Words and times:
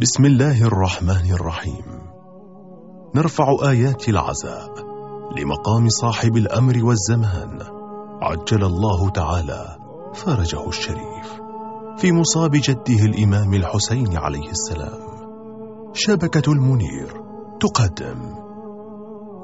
بسم 0.00 0.24
الله 0.24 0.62
الرحمن 0.62 1.30
الرحيم. 1.32 1.84
نرفع 3.14 3.56
آيات 3.68 4.08
العزاء 4.08 4.68
لمقام 5.38 5.88
صاحب 5.88 6.36
الأمر 6.36 6.84
والزمان. 6.84 7.58
عجل 8.22 8.64
الله 8.64 9.08
تعالى 9.08 9.76
فرجه 10.14 10.68
الشريف. 10.68 11.40
في 11.98 12.12
مصاب 12.12 12.50
جده 12.52 13.04
الإمام 13.04 13.54
الحسين 13.54 14.16
عليه 14.16 14.50
السلام. 14.50 15.00
شبكة 15.92 16.52
المنير 16.52 17.22
تقدم. 17.60 18.34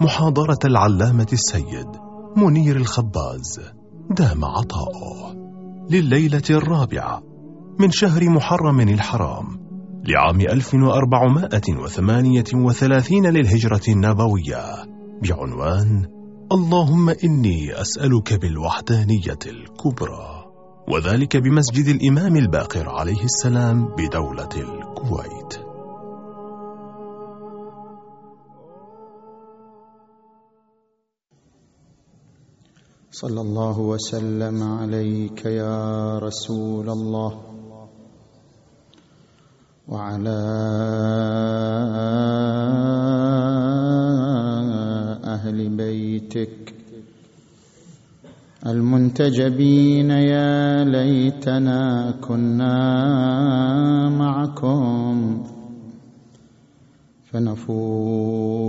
محاضرة 0.00 0.58
العلامة 0.64 1.28
السيد 1.32 1.88
منير 2.36 2.76
الخباز. 2.76 3.60
دام 4.10 4.44
عطاؤه. 4.44 5.34
لليلة 5.90 6.42
الرابعة 6.50 7.22
من 7.80 7.90
شهر 7.90 8.28
محرم 8.28 8.80
الحرام 8.80 9.61
لعام 10.08 10.40
1438 10.40 13.26
للهجرة 13.26 13.80
النبوية. 13.88 14.64
بعنوان 15.22 16.06
اللهم 16.52 17.10
إني 17.10 17.80
أسألك 17.80 18.40
بالوحدانية 18.40 19.38
الكبرى. 19.46 20.44
وذلك 20.92 21.36
بمسجد 21.36 21.86
الإمام 21.86 22.36
الباقر 22.36 22.88
عليه 22.88 23.24
السلام 23.24 23.88
بدولة 23.98 24.48
الكويت. 24.56 25.60
صلى 33.10 33.40
الله 33.40 33.80
وسلم 33.80 34.62
عليك 34.62 35.46
يا 35.46 36.18
رسول 36.18 36.90
الله. 36.90 37.51
وعلى 39.92 40.40
أهل 45.24 45.68
بيتك 45.68 46.74
المنتجبين 48.66 50.10
يا 50.10 50.84
ليتنا 50.84 52.14
كنا 52.20 52.78
معكم 54.08 55.42
فنفوز 57.32 58.62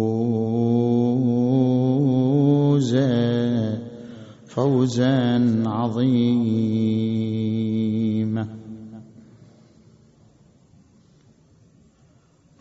فوزا 4.47 5.63
عظيما. 5.65 7.42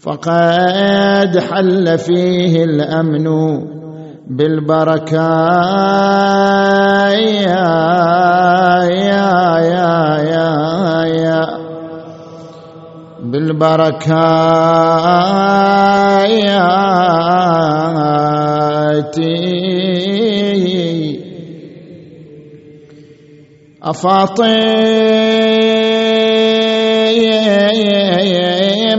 فقد 0.00 1.38
حل 1.38 1.98
فيه 1.98 2.64
الأمن 2.64 3.26
بالبركة. 4.26 5.30
يا 7.12 7.72
يا 8.82 9.30
يا 9.60 10.16
يا 10.18 10.31
بالبركات 13.32 14.52
أفاطم 23.82 24.42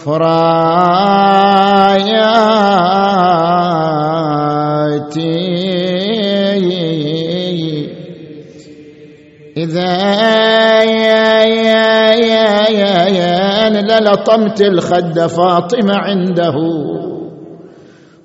فراياتي 0.05 0.63
إذا 9.57 9.93
يا 10.83 11.43
يا 11.43 12.13
يا 12.13 12.69
يا 12.69 13.05
يا 13.05 13.69
للطمت 13.69 14.61
الخد 14.61 15.19
فاطمة 15.19 15.93
عنده 15.95 16.55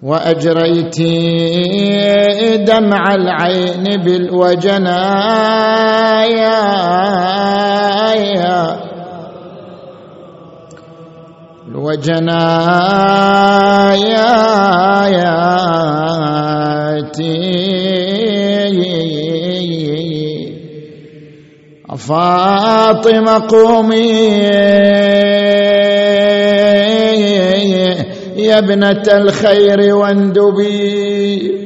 وأجريت 0.02 0.98
دمع 2.66 3.14
العين 3.14 3.84
بالوجنايا. 4.04 4.88
الوجنايات 16.98 17.18
فاطمة 21.98 23.46
قومي 23.48 24.38
يا 28.36 28.58
ابنة 28.58 29.02
الخير 29.08 29.94
واندبي 29.94 31.58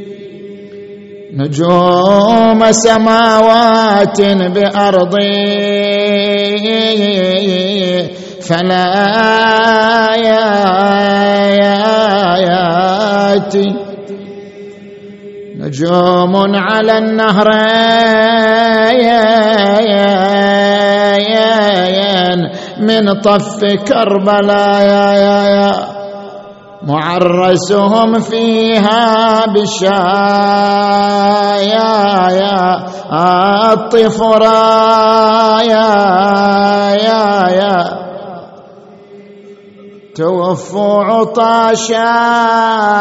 نجوم 1.32 2.72
سماوات 2.72 4.20
بأرضي 4.20 5.42
فلا 8.40 9.12
يا 10.16 10.62
يا 15.72 15.78
نجوم 15.88 16.36
على 16.54 16.98
النهرين 16.98 17.48
من 22.78 23.20
طف 23.20 23.60
كربلاء. 23.88 25.22
معرسهم 26.82 28.20
فيها 28.20 29.46
بشايا. 29.46 29.92
يا 37.50 38.01
توفوا 40.14 41.04
عطاشا 41.04 41.94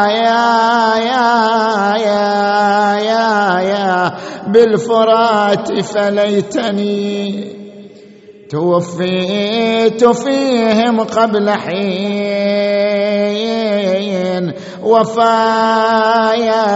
يا 0.08 0.96
يا 0.96 1.96
يا 1.96 2.96
يا 2.96 3.60
يا 3.60 4.12
بالفرات 4.46 5.80
فليتني. 5.80 7.52
توفيت 8.50 10.04
فيهم 10.04 11.00
قبل 11.00 11.50
حين 11.50 11.82
وفايا 14.82 16.66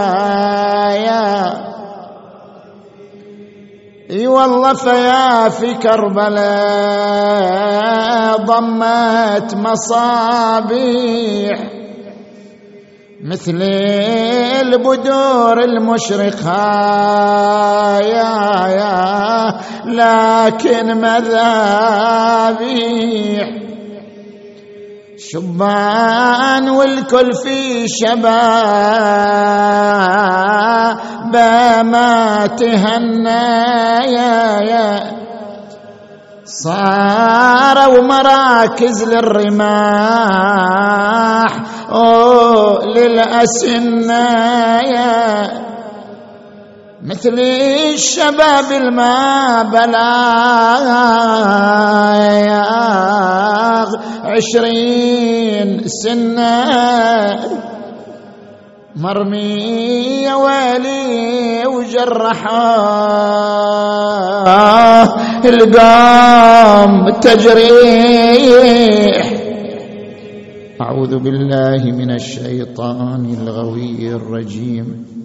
يا. 0.95 1.76
إي 4.11 4.27
والله 4.27 4.73
فيا 4.73 5.49
في 5.49 5.73
كربلاء 5.73 6.37
ضمت 8.37 9.55
مصابيح. 9.55 11.59
مثل 13.23 13.61
البدور 14.61 15.63
المشرقة 15.63 16.67
يا 17.99 18.67
يا 18.67 19.53
لكن 19.85 20.97
مذابيح. 21.01 22.47
شبان 25.31 26.69
والكل 26.69 27.33
في 27.43 27.85
شباب 27.87 28.27
ما 31.85 32.47
تهنى 32.47 33.47
يا 34.13 34.59
يا. 34.61 35.17
صاروا 36.45 38.01
مراكز 38.01 39.03
للرماح 39.03 39.67
أوه 41.91 42.85
للأسنة 42.85 44.27
يا. 44.81 45.67
مثل 47.03 47.39
الشباب 47.93 48.71
الما 48.71 49.63
بلاغ 49.63 50.87
عشرين 54.25 55.83
سنة. 55.85 56.65
مرمي 58.95 60.23
يا 60.25 60.35
ويلي 60.35 61.67
وجرحاه 61.69 62.47
القام 65.45 67.09
تجريح. 67.21 69.25
أعوذ 70.81 71.17
بالله 71.17 71.91
من 71.93 72.11
الشيطان 72.11 73.25
الغوي 73.41 74.15
الرجيم. 74.15 75.16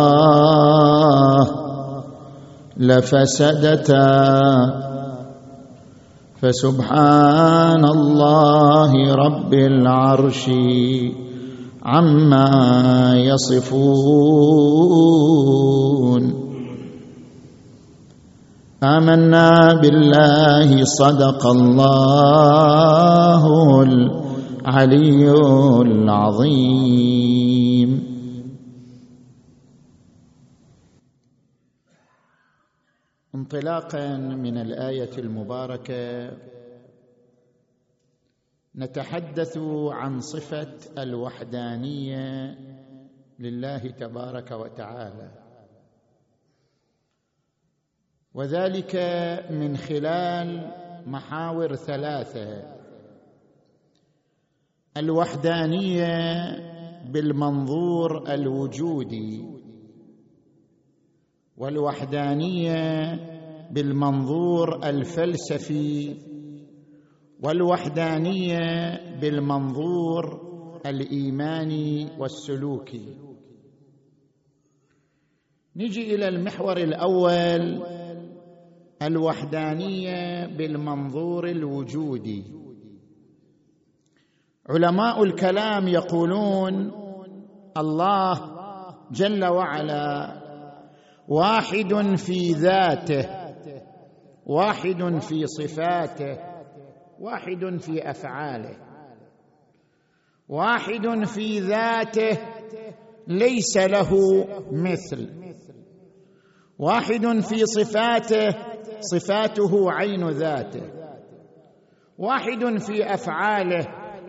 لفسدتا. 2.77 4.11
فسبحان 6.41 7.85
الله 7.85 9.13
رب 9.15 9.53
العرش. 9.53 10.49
عما 11.83 13.13
يصفون. 13.17 13.81
آمنا 18.83 19.73
بالله 19.81 20.83
صدق 20.83 21.47
الله 21.47 23.43
العلي 23.83 25.31
العظيم. 25.81 27.11
انطلاقا 33.35 34.17
من 34.17 34.57
الآية 34.57 35.17
المباركة 35.17 36.31
نتحدث 38.75 39.57
عن 39.91 40.19
صفة 40.19 41.01
الوحدانية 41.03 42.57
لله 43.39 43.77
تبارك 43.77 44.51
وتعالى. 44.51 45.31
وذلك 48.33 48.95
من 49.51 49.77
خلال 49.77 50.71
محاور 51.07 51.75
ثلاثة. 51.75 52.81
الوحدانية 54.97 56.15
بالمنظور 57.11 58.33
الوجودي 58.33 59.45
والوحدانية 61.57 63.13
بالمنظور 63.71 64.89
الفلسفي 64.89 66.17
والوحدانية 67.43 68.59
بالمنظور 69.21 70.41
الإيماني 70.85 72.09
والسلوكي. 72.19 73.17
نجي 75.75 76.15
إلى 76.15 76.27
المحور 76.27 76.77
الأول 76.77 77.83
الوحدانية 79.01 80.45
بالمنظور 80.45 81.47
الوجودي. 81.49 82.43
علماء 84.69 85.23
الكلام 85.23 85.87
يقولون 85.87 86.91
الله 87.77 88.51
جل 89.11 89.45
وعلا 89.45 90.41
واحد 91.27 92.15
في 92.15 92.51
ذاته 92.51 93.29
واحد 94.45 95.19
في 95.19 95.47
صفاته 95.47 96.37
واحد 97.21 97.77
في 97.79 98.09
أفعاله 98.09 98.77
واحد 100.49 101.25
في 101.25 101.59
ذاته 101.59 102.37
ليس 103.27 103.77
له 103.77 104.09
مثل 104.71 105.29
واحد 106.79 107.39
في 107.39 107.65
صفاته 107.65 108.49
صفاته 108.99 109.91
عين 109.91 110.29
ذاته 110.29 110.91
واحد 112.17 112.77
في 112.77 113.13
أفعاله 113.13 113.85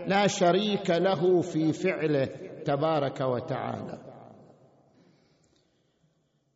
لا 0.06 0.26
شريك 0.26 0.90
له 0.90 1.40
في 1.40 1.72
فعله 1.72 2.28
تبارك 2.64 3.20
وتعالى. 3.20 3.98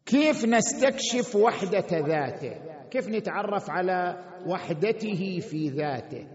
كيف 0.06 0.44
نستكشف 0.44 1.36
وحدة 1.36 1.86
ذاته؟ 1.92 2.75
كيف 2.90 3.08
نتعرف 3.08 3.70
على 3.70 4.24
وحدته 4.46 5.40
في 5.40 5.68
ذاته؟ 5.68 6.26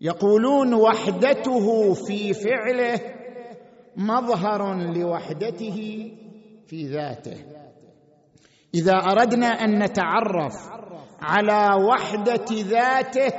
يقولون 0.00 0.74
وحدته 0.74 1.94
في 1.94 2.32
فعله 2.32 3.00
مظهر 3.96 4.74
لوحدته 4.74 6.10
في 6.66 6.86
ذاته. 6.86 7.36
إذا 8.74 8.92
أردنا 8.92 9.46
أن 9.46 9.82
نتعرف 9.82 10.54
على 11.22 11.84
وحدة 11.84 12.46
ذاته 12.50 13.32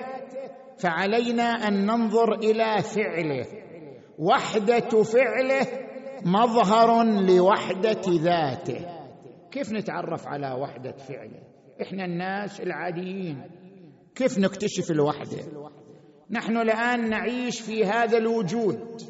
فعلينا 0.78 1.68
أن 1.68 1.86
ننظر 1.86 2.34
إلى 2.34 2.82
فعله. 2.82 3.46
وحدة 4.20 5.04
فعله 5.04 5.68
مظهر 6.26 7.04
لوحدة 7.04 8.02
ذاته. 8.08 8.91
كيف 9.52 9.72
نتعرف 9.72 10.28
على 10.28 10.52
وحدة 10.52 10.92
فعله 10.92 11.42
إحنا 11.82 12.06
الناس 12.06 12.62
العاديين. 12.62 13.42
كيف 14.16 14.40
نكتشف 14.40 14.92
الوحدة؟ 14.92 15.38
نحن 16.32 16.58
الآن 16.58 17.10
نعيش 17.10 17.62
في 17.62 17.86
هذا 17.86 18.18
الوجود. 18.18 19.02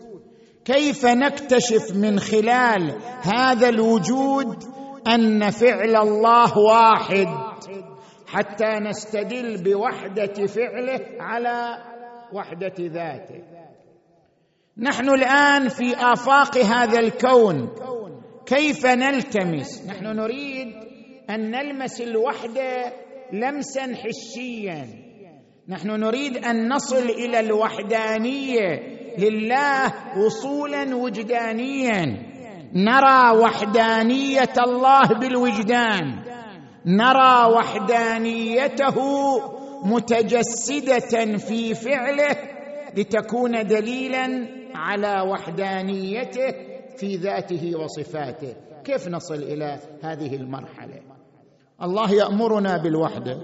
كيف 0.66 1.06
نكتشف 1.06 1.96
من 1.96 2.20
خلال 2.20 2.98
هذا 3.22 3.70
الوجود 3.70 4.64
أن 5.08 5.50
فعل 5.50 5.96
الله 5.96 6.58
واحد؟ 6.58 7.28
حتى 8.28 8.80
نستدل 8.82 9.64
بوحدة 9.64 10.46
فعله 10.48 11.00
على 11.20 11.78
وحدة 12.34 12.74
ذاته. 12.80 13.44
نحن 14.78 15.10
الآن 15.10 15.70
في 15.70 15.96
آفاق 15.96 16.58
هذا 16.58 17.00
الكون. 17.00 17.70
كيف 18.52 18.86
نلتمس؟ 18.86 19.88
نحن 19.88 20.06
نريد 20.06 20.68
أن 21.30 21.52
نلمس 21.52 22.02
الوحدة 22.02 22.94
لمسا 23.34 23.96
حسيا. 23.96 24.88
نحن 25.70 25.88
نريد 25.88 26.38
أن 26.38 26.74
نصل 26.74 27.10
إلى 27.10 27.40
الوحدانية 27.40 28.82
لله 29.18 29.94
وصولا 30.26 30.96
وجدانيا. 30.96 32.06
نرى 32.74 33.40
وحدانية 33.40 34.54
الله 34.68 35.08
بالوجدان. 35.20 36.24
نرى 36.86 37.54
وحدانيته 37.56 38.98
متجسدة 39.86 41.38
في 41.38 41.74
فعله 41.74 42.36
لتكون 42.98 43.68
دليلا 43.68 44.48
على 44.76 45.22
وحدانيته. 45.30 46.71
في 47.02 47.16
ذاته 47.16 47.72
وصفاته. 47.76 48.54
كيف 48.84 49.08
نصل 49.08 49.36
إلى 49.36 49.80
هذه 50.04 50.36
المرحلة؟ 50.36 51.02
الله 51.84 52.14
يأمرنا 52.14 52.78
بالوحده 52.78 53.38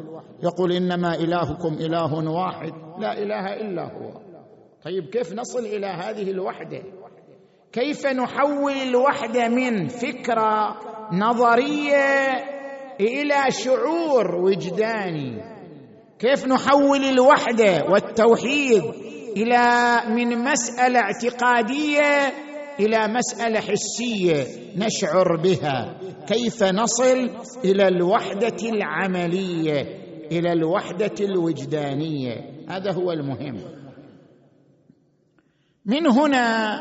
يقول 0.44 0.72
إنما 0.72 1.16
إلهكم 1.16 1.74
إله 1.74 2.32
واحد. 2.32 2.72
لا 3.00 3.14
إله 3.24 3.54
إلا 3.54 3.84
هو. 3.84 4.22
طيب 4.84 5.10
كيف 5.10 5.34
نصل 5.34 5.60
إلى 5.60 5.88
هذه 5.88 6.32
الوحدة؟ 6.32 6.82
كيف 7.72 8.06
نحول 8.06 8.72
الوحده 8.72 9.50
من 9.50 9.88
فكرة 9.88 10.80
نظرية 11.12 12.34
إلى 13.00 13.52
شعور 13.52 14.36
وجداني؟ 14.36 15.42
كيف 16.20 16.48
نحول 16.48 17.04
الوحدة 17.04 17.86
والتوحيد 17.90 18.84
إلى 19.38 20.02
من 20.16 20.44
مسألة 20.44 21.00
اعتقادية 21.00 22.47
إلى 22.80 23.08
مسألة 23.08 23.60
حسية 23.60 24.46
نشعر 24.76 25.36
بها. 25.36 25.98
كيف 26.28 26.64
نصل 26.64 27.30
إلى 27.66 27.88
الوحدة 27.88 28.58
العملية 28.70 29.82
إلى 30.32 30.54
الوحدة 30.54 31.16
الوجدانية؟ 31.22 32.66
هذا 32.70 32.92
هو 32.92 33.12
المهم. 33.12 33.62
من 35.86 36.08
هنا 36.08 36.78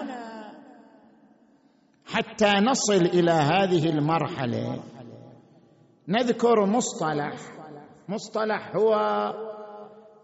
حتى 2.06 2.52
نصل 2.52 3.04
إلى 3.04 3.30
هذه 3.30 3.88
المرحلة 3.88 4.82
نذكر 6.08 6.66
مصطلح. 6.66 7.34
مصطلح 8.08 8.76
هو 8.76 8.94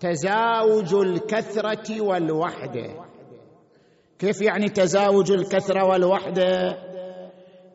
تزاوج 0.00 0.94
الكثرة 0.94 2.00
والوحدة. 2.00 3.01
كيف 4.22 4.40
يعني 4.40 4.68
تزاوج 4.68 5.32
الكثرة 5.32 5.84
والوحدة؟ 5.84 6.78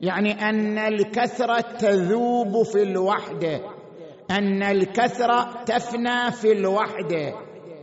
يعني 0.01 0.31
أن 0.31 0.77
الكثرة 0.77 1.61
تذوب 1.61 2.63
في 2.63 2.83
الوحدة 2.83 3.61
أن 4.31 4.63
الكثرة 4.63 5.63
تفنى 5.63 6.31
في 6.31 6.51
الوحدة. 6.51 7.33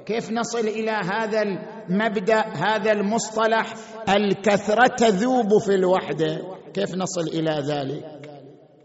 كيف 0.06 0.30
نصل 0.30 0.59
إلى 0.59 0.90
هذا 0.90 1.42
المبدأ 1.42 2.40
هذا 2.40 2.92
المصطلح؟ 2.92 3.75
الكثرة 4.09 4.87
تذوب 4.87 5.59
في 5.59 5.75
الوحدة. 5.75 6.56
كيف 6.75 6.94
نصل 6.94 7.28
إلى 7.28 7.50
ذلك؟ 7.50 8.30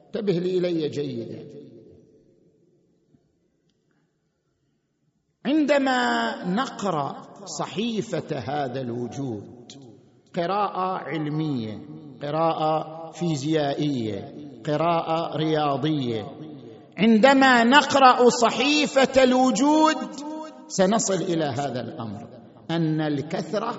انتبه 0.06 0.34
لي 0.34 0.58
إلي 0.58 0.90
جيدا. 0.90 1.46
عندما 5.46 6.44
نقرأ 6.46 7.16
صحيفة 7.46 8.38
هذا 8.38 8.82
الوجود 8.82 9.59
قراءة 10.40 10.98
علمية 10.98 11.80
قراءة 12.22 13.12
فيزيائية 13.12 14.34
قراءة 14.66 15.38
رياضية. 15.38 16.26
عندما 16.98 17.64
نقرأ 17.64 18.30
صحيفة 18.30 19.24
الوجود 19.24 19.98
سنصل 20.68 21.14
إلى 21.14 21.46
هذا 21.46 21.82
الأمر. 21.82 22.28
أن 22.72 23.02
الكثرة 23.02 23.74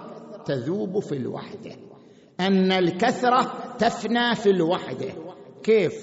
تذوب 0.44 0.98
في 0.98 1.16
الوحدة. 1.16 1.70
أن 2.40 2.72
الكثرة 2.72 3.52
تفنى 3.78 4.34
في 4.34 4.50
الوحدة. 4.50 5.12
كيف؟ 5.62 5.94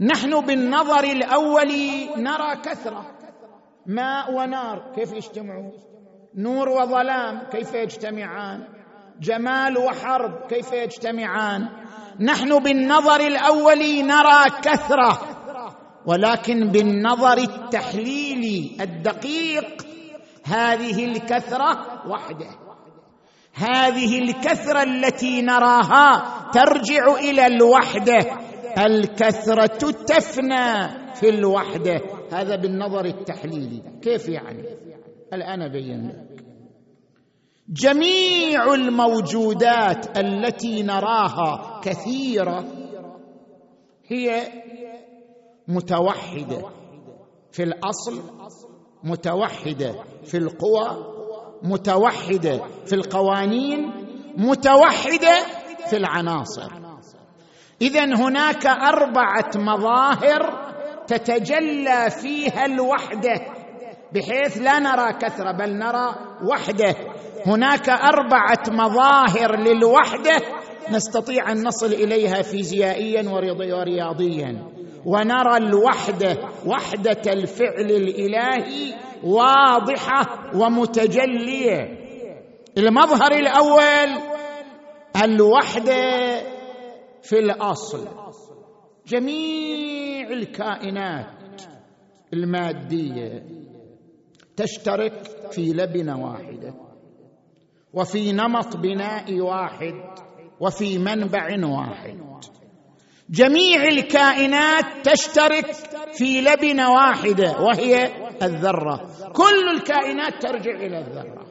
نحن 0.00 0.46
بالنظر 0.46 1.04
الأول 1.04 1.68
نرى 2.16 2.56
كثرة. 2.64 3.06
ماء 3.86 4.34
ونار 4.34 4.92
كيف 4.94 5.12
يجتمعون؟ 5.12 5.72
نور 6.34 6.68
وظلام 6.68 7.42
كيف 7.50 7.74
يجتمعان؟ 7.74 8.81
جمال 9.20 9.78
وحرب 9.78 10.46
كيف 10.48 10.72
يجتمعان؟ 10.72 11.68
نحن 12.20 12.58
بالنظر 12.58 13.20
الأول 13.20 14.06
نرى 14.06 14.50
كثرة 14.62 15.18
ولكن 16.06 16.68
بالنظر 16.68 17.38
التحليلي 17.38 18.76
الدقيق 18.80 19.86
هذه 20.44 21.04
الكثرة 21.04 22.02
وحده. 22.08 22.50
هذه 23.54 24.18
الكثرة 24.18 24.82
التي 24.82 25.42
نراها 25.42 26.22
ترجع 26.52 27.14
إلى 27.14 27.46
الوحدة. 27.46 28.18
الكثرة 28.78 29.66
تفنى 30.06 30.88
في 31.14 31.28
الوحدة. 31.28 32.00
هذا 32.32 32.56
بالنظر 32.56 33.04
التحليلي. 33.04 33.82
كيف 34.02 34.28
يعني؟ 34.28 34.64
الان 35.32 35.62
ابين 35.62 36.08
لك 36.08 36.41
جميع 37.72 38.74
الموجودات 38.74 40.18
التي 40.18 40.82
نراها 40.82 41.80
كثيرة 41.84 42.64
هي 44.06 44.42
متوحدة 45.68 46.62
في 47.52 47.62
الأصل 47.62 48.20
متوحدة 49.04 49.94
في 50.24 50.36
القوى 50.36 51.12
متوحدة 51.62 52.60
في 52.86 52.94
القوانين 52.94 53.92
متوحدة 54.36 55.36
في 55.90 55.96
العناصر. 55.96 56.72
اذا 57.82 58.04
هناك 58.04 58.66
أربعة 58.66 59.50
مظاهر 59.56 60.72
تتجلى 61.06 62.10
فيها 62.10 62.64
الوحدة 62.66 63.34
بحيث 64.12 64.58
لا 64.58 64.78
نرى 64.78 65.12
كثرة 65.12 65.52
بل 65.52 65.78
نرى 65.78 66.31
وحده. 66.50 66.96
هناك 67.46 67.88
أربعة 67.88 68.62
مظاهر 68.68 69.56
للوحدة 69.56 70.36
نستطيع 70.90 71.52
أن 71.52 71.66
نصل 71.66 71.86
إليها 71.86 72.42
فيزيائيا 72.42 73.30
ورياضيا. 73.30 74.72
ونرى 75.06 75.56
الوحدة 75.56 76.36
وحدة 76.66 77.32
الفعل 77.32 77.90
الإلهي 77.90 78.94
واضحة 79.24 80.50
ومتجلية. 80.56 81.98
المظهر 82.78 83.32
الأول 83.32 84.22
الوحدة 85.24 86.40
في 87.22 87.38
الأصل. 87.38 88.08
جميع 89.06 90.30
الكائنات 90.30 91.62
المادية 92.32 93.42
تشترك 94.56 95.31
في 95.52 95.72
لبنه 95.72 96.24
واحدة 96.24 96.74
وفي 97.92 98.32
نمط 98.32 98.76
بناء 98.76 99.40
واحد 99.40 99.94
وفي 100.60 100.98
منبع 100.98 101.48
واحد. 101.64 102.18
جميع 103.30 103.84
الكائنات 103.84 104.84
تشترك 105.04 105.66
في 106.12 106.40
لبنه 106.40 106.90
واحدة 106.90 107.60
وهي 107.60 108.12
الذرة. 108.42 109.10
كل 109.32 109.68
الكائنات 109.74 110.42
ترجع 110.42 110.70
إلى 110.70 110.98
الذرة. 110.98 111.46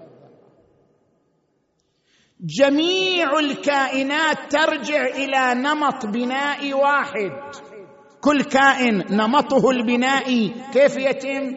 جميع 2.41 3.39
الكائنات 3.39 4.37
ترجع 4.51 5.05
إلى 5.05 5.53
نمط 5.53 6.05
بنائي 6.05 6.73
واحد. 6.73 7.31
كل 8.21 8.43
كائن 8.43 9.15
نمطه 9.15 9.69
البنائي 9.71 10.53
كيف 10.73 10.97
يتم؟ 10.97 11.55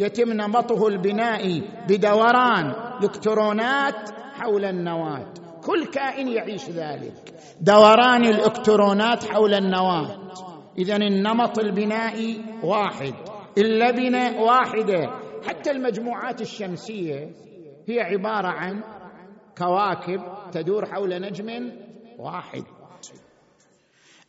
يتم 0.00 0.32
نمطه 0.32 0.88
البنائي 0.88 1.62
بدوران 1.88 2.74
الكترونات 3.02 4.10
حول 4.34 4.64
النواة. 4.64 5.32
كل 5.64 5.86
كائن 5.86 6.28
يعيش 6.28 6.70
ذلك. 6.70 7.34
دوران 7.60 8.24
الالكترونات 8.24 9.24
حول 9.24 9.54
النواة. 9.54 10.18
اذا 10.78 10.96
النمط 10.96 11.58
البنائي 11.58 12.44
واحد. 12.62 13.14
اللبنة 13.58 14.42
واحدة. 14.42 15.10
حتى 15.48 15.70
المجموعات 15.70 16.40
الشمسية 16.40 17.30
هي 17.88 18.00
عبارة 18.00 18.48
عن 18.48 18.82
كواكب 19.58 20.20
تدور 20.52 20.86
حول 20.86 21.20
نجم 21.20 21.72
واحد. 22.18 22.64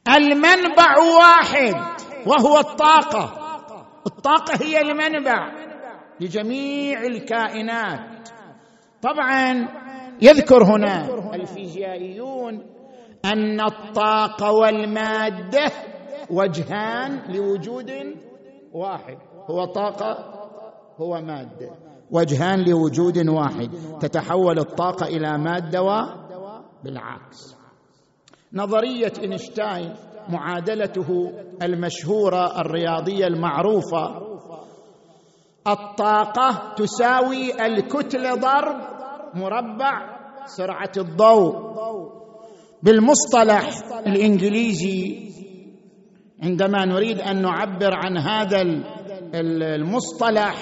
المنبع 0.07 0.97
واحد 0.97 1.75
وهو 2.27 2.59
الطاقة. 2.59 3.50
الطاقة 4.08 4.65
هي 4.65 4.81
المنبع 4.81 5.51
لجميع 6.20 7.01
الكائنات. 7.03 8.29
طبعا 9.01 9.67
يذكر 10.22 10.63
هنا 10.63 11.10
الفيزيائيون 11.36 12.65
أن 13.25 13.62
الطاقة 13.62 14.51
والمادة 14.51 15.72
وجهان 16.29 17.34
لوجود 17.34 17.91
واحد. 18.74 19.17
هو 19.50 19.65
طاقة 19.65 20.34
هو 20.98 21.22
مادة. 21.22 21.72
وجهان 22.12 22.63
لوجود 22.70 23.27
واحد. 23.29 23.70
تتحول 24.01 24.60
الطاقة 24.60 25.05
إلى 25.05 25.38
مادة 25.38 25.81
بالعكس. 26.84 27.58
نظرية 28.53 29.13
إينشتاين 29.22 29.93
معادلته 30.29 31.31
المشهورة 31.61 32.61
الرياضية 32.61 33.27
المعروفة. 33.27 34.31
الطاقة 35.67 36.73
تساوي 36.77 37.65
الكتله 37.65 38.35
ضرب 38.35 38.75
مربع 39.35 40.17
سرعة 40.45 40.91
الضوء. 40.97 41.71
بالمصطلح 42.83 43.69
الإنجليزي 44.07 45.31
عندما 46.43 46.85
نريد 46.85 47.19
أن 47.21 47.41
نعبر 47.41 47.93
عن 47.93 48.17
هذا 48.17 48.61
المصطلح 49.35 50.55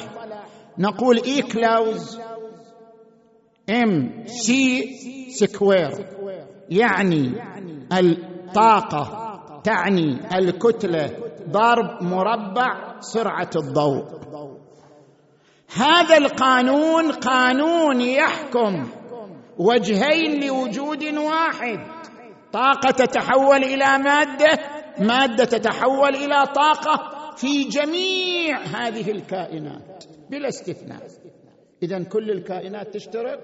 نقول 0.77 1.17
E 1.17 2.19
equals 3.69 4.23
MC 4.25 4.89
squared 5.29 5.91
يعني 6.69 7.31
الطاقة. 7.93 9.28
تعني 9.63 10.37
الكتلة 10.37 11.09
ضرب 11.49 12.03
مربع 12.03 12.99
سرعة 12.99 13.49
الضوء. 13.55 14.05
هذا 15.75 16.17
القانون 16.17 17.11
قانون 17.11 18.01
يحكم 18.01 18.87
وجهين 19.57 20.47
لوجود 20.47 21.03
واحد. 21.03 21.79
طاقة 22.51 22.91
تتحول 22.91 23.63
إلى 23.63 23.97
مادة 23.97 24.59
مادة 24.99 25.45
تتحول 25.45 26.15
إلى 26.15 26.45
طاقة 26.55 27.19
في 27.35 27.63
جميع 27.63 28.57
هذه 28.57 29.11
الكائنات 29.11 30.03
بلا 30.29 30.47
استثناء. 30.47 31.07
اذا 31.83 32.03
كل 32.03 32.31
الكائنات 32.31 32.93
تشترك 32.93 33.39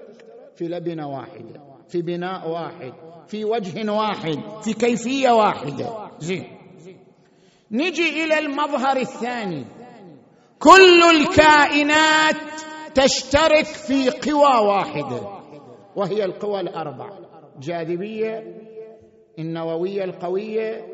في 0.56 0.64
لبنة 0.64 1.08
واحدة 1.08 1.60
في 1.88 2.02
بناء 2.02 2.48
واحد 2.48 2.92
في 3.28 3.44
وجه 3.44 3.92
واحد 3.92 4.38
في 4.62 4.72
كيفية 4.72 5.30
واحدة. 5.30 6.05
زين. 6.18 6.44
نجي 7.70 8.24
إلى 8.24 8.38
المظهر 8.38 8.96
الثاني. 8.96 9.64
كل 10.58 11.02
الكائنات 11.02 12.36
تشترك 12.94 13.64
في 13.64 14.10
قوى 14.10 14.68
واحدة 14.68 15.20
وهي 15.96 16.24
القوى 16.24 16.60
الأربع. 16.60 17.10
جاذبية 17.60 18.44
النووية 19.38 20.04
القوية 20.04 20.86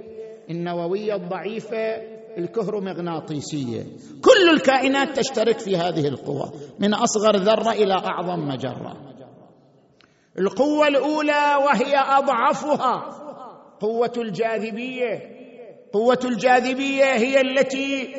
النووية 0.50 1.14
الضعيفة 1.14 2.12
الكهرومغناطيسيه 2.38 3.83
كل 4.25 4.50
الكائنات 4.50 5.17
تشترك 5.17 5.59
في 5.59 5.76
هذه 5.76 6.09
القوى 6.09 6.52
من 6.79 6.95
أصغر 6.95 7.37
ذرة 7.37 7.71
إلى 7.71 7.95
أعظم 7.95 8.49
مجرة. 8.49 8.97
القوة 10.38 10.88
الأولى 10.88 11.57
وهي 11.64 11.97
أضعفها. 11.97 13.22
قوة 13.83 14.12
الجاذبية. 14.16 15.21
قوة 15.92 16.18
الجاذبية 16.25 17.05
هي 17.05 17.40
التي 17.40 18.14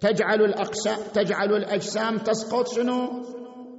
تجعل 0.00 0.42
الاقسام 0.42 0.96
تجعل 1.14 1.52
الأجسام 1.54 2.18
تسقط 2.18 2.68
شنو؟ 2.68 3.08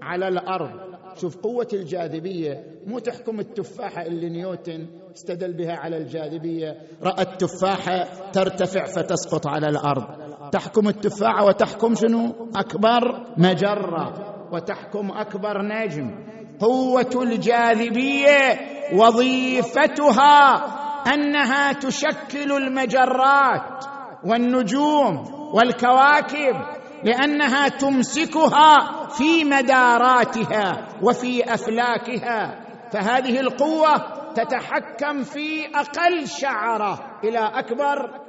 على 0.02 0.28
الأرض. 0.28 0.72
شوف 1.18 1.38
قوة 1.38 1.68
الجاذبية 1.74 2.66
مو 2.88 3.00
تحكم 3.00 3.40
التفاحة 3.40 4.06
اللي 4.06 4.30
نيوتن 4.30 4.88
استدل 5.16 5.54
بها 5.54 5.74
على 5.74 5.98
الجاذبية. 5.98 6.82
رأى 7.04 7.22
التفاحة 7.22 8.08
ترتفع 8.32 8.86
فتسقط 8.86 9.48
على 9.48 9.68
الأرض. 9.68 10.06
تحكم 10.52 10.88
التفاحة 10.88 11.46
وتحكم 11.46 11.96
شنو؟ 11.96 12.50
أكبر 12.56 13.26
مجرة. 13.38 14.14
وتحكم 14.54 15.12
أكبر 15.12 15.62
نجم. 15.62 16.31
قوة 16.62 17.24
الجاذبية 17.24 18.60
وظيفتها 18.96 20.66
أنها 21.14 21.74
تشكل 21.74 22.52
المجرات 22.52 23.86
والنجوم 24.26 25.34
والكواكب 25.54 26.56
لأنها 27.04 27.68
تمسكها 27.68 29.08
في 29.10 29.44
مداراتها 29.44 30.88
وفي 31.04 31.54
أفلاكها. 31.54 32.66
فهذه 32.92 33.40
القوة 33.40 33.94
تتحكم 34.34 35.24
في 35.24 35.66
أقل 35.76 36.28
شعرة 36.28 37.20
إلى 37.24 37.40
أكبر 37.40 38.20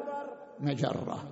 مجرة. 0.61 1.23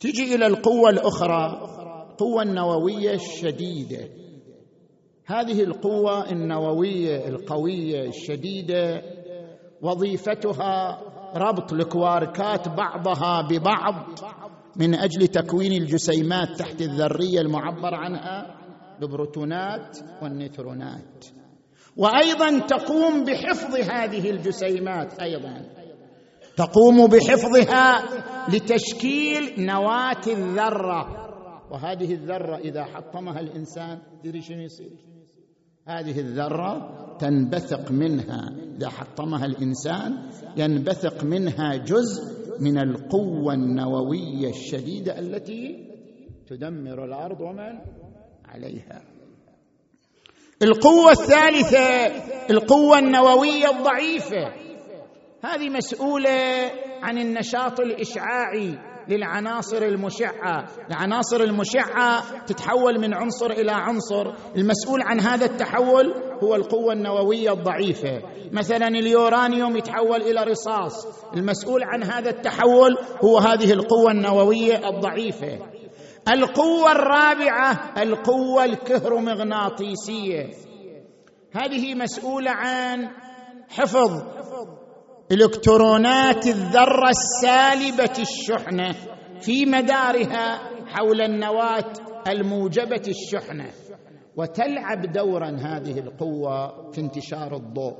تجي 0.00 0.34
إلى 0.34 0.46
القوة 0.46 0.90
الأخرى 0.90 1.68
القوة 2.10 2.42
النووية 2.42 3.14
الشديدة. 3.14 4.27
هذه 5.28 5.62
القوة 5.62 6.30
النووية 6.30 7.28
القوية 7.28 8.08
الشديدة 8.08 9.02
وظيفتها 9.82 11.00
ربط 11.34 11.72
الكواركات 11.72 12.68
بعضها 12.68 13.42
ببعض 13.42 13.94
من 14.76 14.94
أجل 14.94 15.26
تكوين 15.26 15.72
الجسيمات 15.72 16.48
تحت 16.58 16.80
الذرية 16.80 17.40
المعبر 17.40 17.94
عنها 17.94 18.56
البروتونات 19.02 19.98
والنيترونات. 20.22 21.24
وأيضا 21.96 22.58
تقوم 22.58 23.24
بحفظ 23.24 23.74
هذه 23.74 24.30
الجسيمات 24.30 25.20
أيضا. 25.20 25.62
تقوم 26.56 27.06
بحفظها 27.06 28.02
لتشكيل 28.48 29.66
نواة 29.66 30.26
الذرة. 30.26 31.28
وهذه 31.70 32.14
الذرة 32.14 32.56
إذا 32.56 32.84
حطمها 32.84 33.40
الإنسان 33.40 33.98
تدري 34.22 34.40
شنو 34.42 34.62
يصير؟ 34.62 35.07
هذه 35.88 36.20
الذرة 36.20 36.90
تنبثق 37.20 37.90
منها 37.90 38.50
إذا 38.76 38.88
حطمها 38.88 39.46
الإنسان 39.46 40.30
ينبثق 40.56 41.24
منها 41.24 41.76
جزء 41.76 42.22
من 42.60 42.78
القوة 42.78 43.54
النووية 43.54 44.48
الشديدة 44.48 45.18
التي 45.18 45.88
تدمر 46.46 47.04
الأرض 47.04 47.40
ومن 47.40 47.78
عليها. 48.44 49.02
القوة 50.62 51.10
الثالثة 51.10 52.06
القوة 52.50 52.98
النووية 52.98 53.70
الضعيفة. 53.70 54.52
هذه 55.44 55.68
مسؤولة 55.68 56.70
عن 57.02 57.18
النشاط 57.18 57.80
الإشعاعي. 57.80 58.78
للعناصر 59.08 59.82
المشعة. 59.82 60.66
العناصر 60.90 61.40
المشعة 61.40 62.22
تتحول 62.46 63.00
من 63.00 63.14
عنصر 63.14 63.50
إلى 63.50 63.72
عنصر. 63.72 64.32
المسؤول 64.56 65.02
عن 65.02 65.20
هذا 65.20 65.44
التحول 65.44 66.14
هو 66.42 66.54
القوة 66.54 66.92
النووية 66.92 67.52
الضعيفة. 67.52 68.22
مثلا 68.52 68.88
اليورانيوم 68.88 69.76
يتحول 69.76 70.22
إلى 70.22 70.44
رصاص. 70.44 71.06
المسؤول 71.36 71.82
عن 71.82 72.02
هذا 72.02 72.30
التحول 72.30 72.98
هو 73.24 73.38
هذه 73.38 73.72
القوة 73.72 74.10
النووية 74.10 74.88
الضعيفة. 74.88 75.58
القوة 76.32 76.92
الرابعة 76.92 77.92
القوة 78.02 78.64
الكهرومغناطيسية. 78.64 80.50
هذه 81.52 81.94
مسؤولة 81.94 82.50
عن 82.50 83.08
حفظ 83.68 84.22
الكترونات 85.32 86.46
الذرة 86.46 87.08
السالبة 87.08 88.12
الشحنة 88.18 88.92
في 89.40 89.66
مدارها 89.66 90.58
حول 90.86 91.20
النواة 91.20 91.92
الموجبة 92.28 93.02
الشحنة 93.08 93.70
وتلعب 94.36 95.12
دورا 95.12 95.50
هذه 95.50 95.98
القوة 95.98 96.90
في 96.90 97.00
انتشار 97.00 97.56
الضوء. 97.56 97.96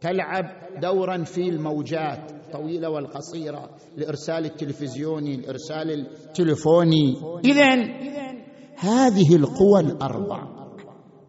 تلعب 0.00 0.44
دورا 0.82 1.24
في 1.24 1.48
الموجات 1.48 2.32
الطويلة 2.32 2.90
والقصيرة 2.90 3.70
الارسال 3.98 4.44
التلفزيوني 4.44 5.34
الارسال 5.34 5.90
التلفوني 5.90 7.14
اذا 7.44 7.74
هذه 8.76 9.36
القوى 9.36 9.80
الأربع 9.80 10.42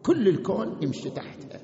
كل 0.02 0.28
الكون 0.28 0.78
يمشي 0.82 1.10
تحتها 1.10 1.60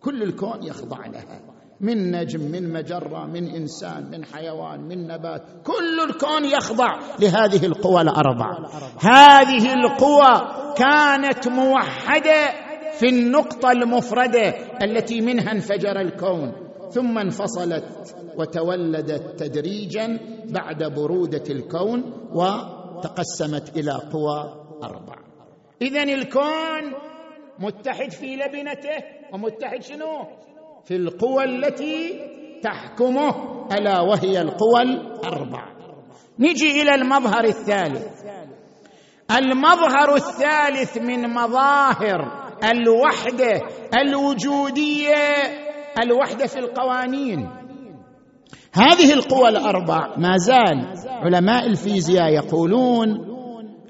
كل 0.00 0.22
الكون 0.22 0.62
يخضع 0.62 1.06
لها. 1.06 1.49
من 1.80 2.10
نجم 2.10 2.40
من 2.40 2.72
مجرة 2.72 3.26
من 3.26 3.48
إنسان 3.48 4.10
من 4.10 4.24
حيوان 4.24 4.80
من 4.80 5.06
نبات 5.06 5.42
كل 5.64 6.10
الكون 6.10 6.44
يخضع 6.44 6.98
لهذه 7.20 7.66
القوى 7.66 8.00
الأربع. 8.00 8.58
هذه 9.00 9.74
القوى 9.74 10.32
كانت 10.76 11.48
موحدة 11.48 12.70
في 12.98 13.08
النقطة 13.08 13.70
المفردة 13.70 14.54
التي 14.82 15.20
منها 15.20 15.52
انفجر 15.52 16.00
الكون 16.00 16.52
ثم 16.90 17.18
انفصلت 17.18 18.16
وتولدت 18.38 19.38
تدريجا 19.38 20.18
بعد 20.44 20.84
برودة 20.84 21.44
الكون 21.50 22.12
وتقسمت 22.32 23.76
إلى 23.76 23.92
قوى 23.92 24.54
أربع. 24.82 25.14
اذا 25.82 26.02
الكون 26.02 26.92
متحد 27.58 28.10
في 28.10 28.36
لبنته 28.36 29.04
ومتحد 29.32 29.82
شنو؟ 29.82 30.39
في 30.84 30.96
القوى 30.96 31.44
التي 31.44 32.20
تحكمه 32.62 33.34
ألا 33.72 34.00
وهي 34.00 34.40
القوى 34.40 34.82
الأربع. 34.82 35.64
نجي 36.38 36.82
إلى 36.82 36.94
المظهر 36.94 37.44
الثالث. 37.44 38.06
المظهر 39.30 40.14
الثالث 40.14 40.98
من 40.98 41.30
مظاهر 41.34 42.50
الوحدة 42.64 43.60
الوجودية 43.94 45.26
الوحدة 46.02 46.46
في 46.46 46.58
القوانين. 46.58 47.48
هذه 48.72 49.12
القوى 49.12 49.48
الأربع 49.48 50.16
ما 50.16 50.36
زال 50.36 50.94
علماء 51.08 51.66
الفيزياء 51.66 52.28
يقولون 52.28 53.08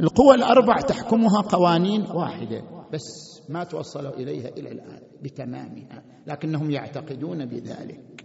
القوى 0.00 0.34
الأربع 0.34 0.76
تحكمها 0.76 1.40
قوانين 1.40 2.06
واحدة 2.14 2.62
بس. 2.92 3.29
ما 3.50 3.64
توصلوا 3.64 4.12
إليها 4.14 4.48
إلى 4.48 4.68
الآن 4.72 5.02
بتمامها 5.22 6.02
لكنهم 6.26 6.70
يعتقدون 6.70 7.46
بذلك. 7.46 8.24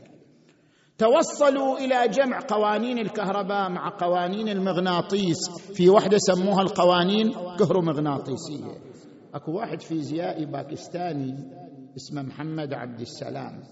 توصلوا 0.97 1.77
إلى 1.77 2.07
جمع 2.07 2.39
قوانين 2.47 2.97
الكهرباء 2.99 3.69
مع 3.69 3.97
قوانين 3.97 4.49
المغناطيس. 4.49 5.37
في 5.73 5.89
وحدة 5.89 6.17
سموها 6.17 6.61
القوانين 6.61 7.31
كهرومغناطيسية. 7.59 8.77
أكو 9.33 9.51
واحد 9.51 9.81
فيزيائي 9.81 10.45
باكستاني 10.45 11.35
اسمه 11.97 12.21
محمد 12.21 12.73
عبد 12.73 12.99
السلام. 12.99 13.63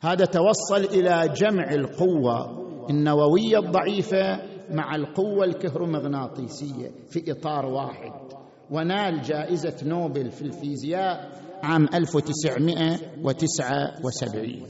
هذا 0.00 0.24
توصل 0.24 0.84
إلى 0.94 1.32
جمع 1.36 1.70
القوة 1.74 2.68
النووية 2.90 3.58
الضعيفة 3.58 4.40
مع 4.70 4.94
القوة 4.94 5.44
الكهرومغناطيسية 5.44 6.90
في 7.10 7.32
إطار 7.32 7.66
واحد. 7.66 8.37
ونال 8.70 9.22
جائزة 9.22 9.74
نوبل 9.82 10.30
في 10.30 10.42
الفيزياء 10.42 11.30
عام 11.62 11.88
1979 11.94 14.66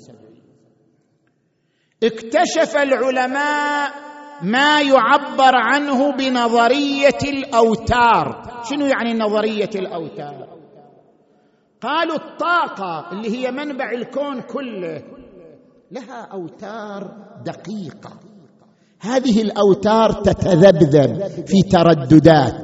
اكتشف 2.03 2.77
العلماء 2.77 3.91
ما 4.43 4.81
يعبر 4.81 5.53
عنه 5.55 6.13
بنظرية 6.13 7.19
الأوتار. 7.23 8.43
شنو 8.71 8.87
يعني 8.87 9.15
نظرية 9.15 9.71
الأوتار؟ 9.75 10.49
قالوا 11.81 12.17
الطاقة 12.17 13.13
اللي 13.13 13.31
هي 13.39 13.51
منبع 13.51 13.91
الكون 13.93 14.41
كله 14.41 15.03
لها 15.91 16.29
أوتار 16.33 17.11
دقيقة. 17.45 18.11
هذه 19.01 19.43
الأوتار 19.43 20.13
تتذبذب 20.13 21.27
في 21.47 21.63
ترددات. 21.71 22.55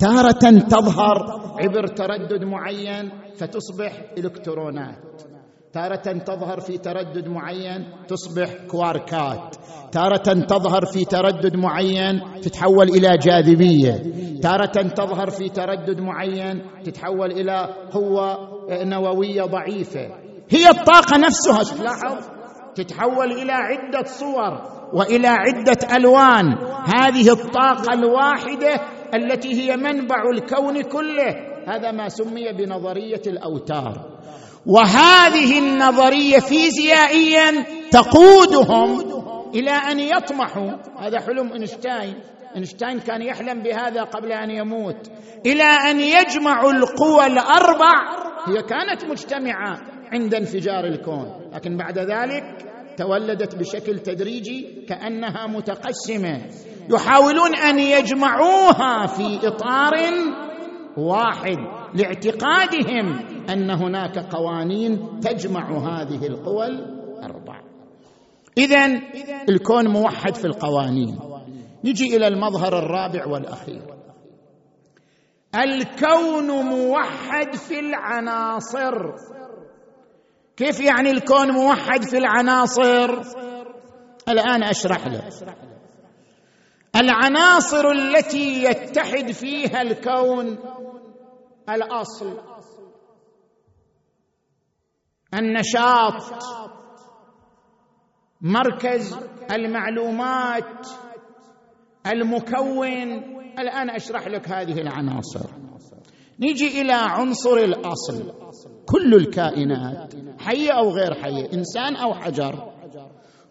تارة 0.00 0.58
تظهر. 0.58 1.16
عبر 1.58 1.86
تردد 1.86 2.44
معين 2.44 3.10
فتصبح 3.36 3.92
إلكترونات. 4.18 5.22
تارة 5.72 6.18
تظهر 6.26 6.60
في 6.60 6.78
تردد 6.78 7.28
معين 7.28 7.86
تصبح 8.08 8.54
كواركات. 8.70 9.56
تارة 9.92 10.46
تظهر 10.48 10.84
في 10.84 11.04
تردد 11.04 11.56
معين 11.56 12.20
تتحول 12.42 12.88
إلى 12.88 13.18
جاذبية. 13.18 14.02
تارة 14.42 14.88
تظهر 14.96 15.30
في 15.30 15.48
تردد 15.48 16.00
معين 16.00 16.62
تتحول 16.84 17.32
إلى 17.32 17.74
قوة 17.92 18.38
نووية 18.70 19.42
ضعيفة. 19.42 20.08
هي 20.50 20.68
الطاقة 20.70 21.18
نفسها. 21.18 21.62
تلاحظ 21.62 22.16
تتحول 22.74 23.32
إلى 23.32 23.52
عدة 23.52 24.04
صور 24.04 24.60
وإلى 24.92 25.28
عدة 25.28 25.96
ألوان. 25.96 26.46
هذه 26.84 27.32
الطاقة 27.32 27.94
الواحدة 27.94 28.80
التي 29.14 29.60
هي 29.60 29.76
منبع 29.76 30.22
الكون 30.34 30.82
كله. 30.82 31.34
هذا 31.66 31.92
ما 31.92 32.08
سمي 32.08 32.52
بنظرية 32.52 33.22
الأوتار. 33.26 34.20
وهذه 34.66 35.58
النظرية 35.58 36.38
فيزيائيا 36.38 37.64
تقودهم 37.90 39.00
إلى 39.54 39.70
أن 39.70 40.00
يطمحوا 40.00 40.70
هذا 40.98 41.20
حلم 41.20 41.52
اينشتاين 41.52 42.14
اينشتاين 42.56 42.98
كان 42.98 43.22
يحلم 43.22 43.62
بهذا 43.62 44.02
قبل 44.02 44.32
أن 44.32 44.50
يموت. 44.50 45.10
إلى 45.46 45.62
أن 45.62 46.00
يجمعوا 46.00 46.72
القوى 46.72 47.26
الأربع. 47.26 47.94
هي 48.48 48.62
كانت 48.62 49.04
مجتمعة 49.04 49.78
عند 50.12 50.34
انفجار 50.34 50.84
الكون. 50.84 51.50
لكن 51.52 51.76
بعد 51.76 51.98
ذلك 51.98 52.44
تولدت 52.96 53.54
بشكل 53.54 53.98
تدريجي 53.98 54.84
كأنها 54.88 55.46
متقسمة. 55.46 56.40
يحاولون 56.90 57.54
أن 57.54 57.78
يجمعوها 57.78 59.06
في 59.06 59.48
إطار 59.48 59.92
واحد 60.96 61.56
لاعتقادهم 61.94 63.18
أن 63.50 63.70
هناك 63.70 64.18
قوانين 64.18 65.20
تجمع 65.20 65.70
هذه 65.70 66.26
القوى 66.26 66.66
الأربع. 66.66 67.60
اذا 68.58 68.86
الكون 69.48 69.88
موحد 69.88 70.34
في 70.34 70.44
القوانين. 70.44 71.18
نجي 71.84 72.16
إلى 72.16 72.28
المظهر 72.28 72.78
الرابع 72.78 73.26
والأخير. 73.26 73.82
الكون 75.54 76.46
موحد 76.46 77.54
في 77.54 77.80
العناصر. 77.80 79.12
كيف 80.56 80.80
يعني 80.80 81.10
الكون 81.10 81.50
موحد 81.50 82.02
في 82.02 82.18
العناصر؟ 82.18 83.20
الآن 84.28 84.62
أشرح 84.62 85.06
لك. 85.06 85.32
العناصر 86.96 87.90
التي 87.90 88.64
يتحد 88.64 89.30
فيها 89.32 89.82
الكون 89.82 90.58
الأصل. 91.68 92.38
النشاط 95.34 96.22
مركز 98.40 99.18
المعلومات 99.50 100.86
المكون. 102.06 103.12
الآن 103.58 103.90
أشرح 103.90 104.26
لك 104.26 104.48
هذه 104.48 104.80
العناصر. 104.80 105.50
نيجي 106.40 106.80
إلى 106.82 106.92
عنصر 106.92 107.56
الأصل. 107.56 108.32
كل 108.86 109.14
الكائنات 109.14 110.14
حيه 110.40 110.72
أو 110.72 110.90
غير 110.90 111.14
حيه 111.14 111.52
إنسان 111.52 111.96
أو 111.96 112.14
حجر 112.14 112.72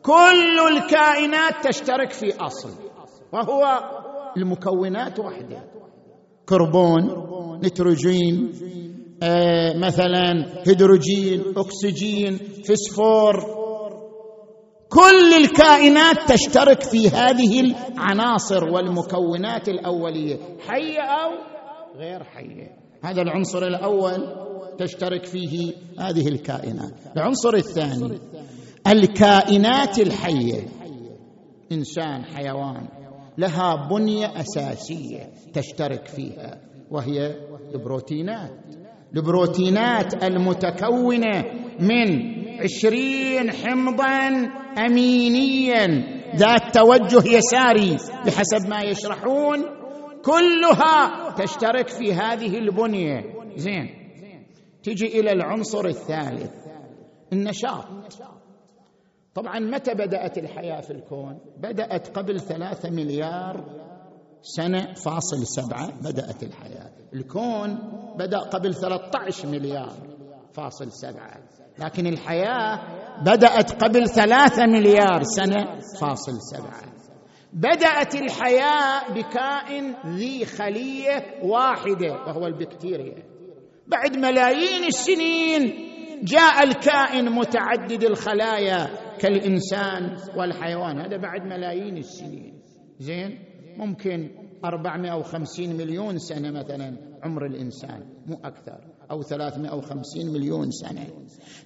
كل 0.03 0.59
الكائنات 0.71 1.67
تشترك 1.67 2.11
في 2.11 2.37
أصل. 2.37 2.88
وهو 3.33 3.79
المكونات 4.37 5.19
وحده. 5.19 5.63
كربون 6.49 7.29
نيتروجين 7.63 8.51
آه 9.23 9.77
مثلا 9.77 10.45
هيدروجين 10.67 11.43
أكسجين 11.57 12.37
فسفور. 12.37 13.59
كل 14.89 15.33
الكائنات 15.43 16.31
تشترك 16.31 16.83
في 16.83 17.09
هذه 17.09 17.59
العناصر 17.59 18.63
والمكونات 18.63 19.69
الأولية 19.69 20.37
حية 20.67 21.01
أو 21.01 21.31
غير 21.97 22.23
حية. 22.23 22.77
هذا 23.03 23.21
العنصر 23.21 23.63
الأول 23.63 24.27
تشترك 24.77 25.25
فيه 25.25 25.73
هذه 25.99 26.27
الكائنات. 26.27 26.93
العنصر 27.17 27.53
الثاني 27.53 28.19
الكائنات 28.87 29.99
الحية. 29.99 30.67
إنسان 31.71 32.23
حيوان. 32.25 32.87
لها 33.39 33.87
بنية 33.87 34.39
أساسية 34.39 35.29
تشترك 35.53 36.07
فيها 36.07 36.61
وهي 36.91 37.35
البروتينات. 37.75 38.51
البروتينات 39.15 40.23
المتكونة 40.23 41.43
من 41.79 42.07
عشرين 42.59 43.51
حمضا 43.51 44.27
امينيا 44.77 45.87
ذات 46.35 46.77
توجه 46.77 47.37
يساري 47.37 47.97
بحسب 48.25 48.69
ما 48.69 48.81
يشرحون. 48.81 49.59
كلها 50.25 51.29
تشترك 51.37 51.87
في 51.87 52.13
هذه 52.13 52.57
البنية. 52.57 53.23
زين 53.55 53.89
تجي 54.83 55.19
إلى 55.19 55.31
العنصر 55.31 55.85
الثالث 55.85 56.51
النشاط. 57.33 57.85
طبعا 59.39 59.59
متى 59.59 59.93
بدأت 59.93 60.37
الحياة 60.37 60.81
في 60.81 60.91
الكون؟ 60.91 61.39
بدأت 61.57 62.17
قبل 62.17 62.39
ثلاثة 62.39 62.89
مليار 62.89 63.63
سنة 64.41 64.93
فاصل 64.93 65.47
سبعة 65.47 66.01
بدأت 66.01 66.43
الحياة. 66.43 66.91
الكون 67.13 67.77
بدأ 68.17 68.39
قبل 68.39 68.75
13 68.75 69.47
مليار 69.47 69.93
فاصل 70.53 70.91
سبعة. 70.91 71.37
لكن 71.79 72.07
الحياة 72.07 72.79
بدأت 73.21 73.83
قبل 73.83 74.09
ثلاثة 74.09 74.65
مليار 74.65 75.23
سنة 75.23 75.79
فاصل 76.01 76.41
سبعة. 76.41 76.81
بدأت 77.53 78.15
الحياة 78.15 79.13
بكائن 79.13 79.95
ذي 80.05 80.45
خلية 80.45 81.25
واحدة 81.43 82.11
وهو 82.11 82.47
البكتيريا. 82.47 83.23
بعد 83.87 84.17
ملايين 84.17 84.83
السنين 84.83 85.89
جاء 86.23 86.63
الكائن 86.63 87.31
متعدد 87.31 88.03
الخلايا. 88.03 89.08
كالإنسان 89.19 90.15
والحيوان. 90.37 90.99
هذا 90.99 91.17
بعد 91.17 91.41
ملايين 91.41 91.97
السنين. 91.97 92.53
زين؟ 92.99 93.39
ممكن 93.77 94.29
450 94.65 95.77
مليون 95.77 96.17
سنة 96.17 96.51
مثلا 96.51 96.97
عمر 97.23 97.45
الإنسان 97.45 98.03
مو 98.27 98.37
أكثر 98.43 98.79
أو 99.11 99.21
350 99.21 100.33
مليون 100.33 100.71
سنة. 100.71 101.07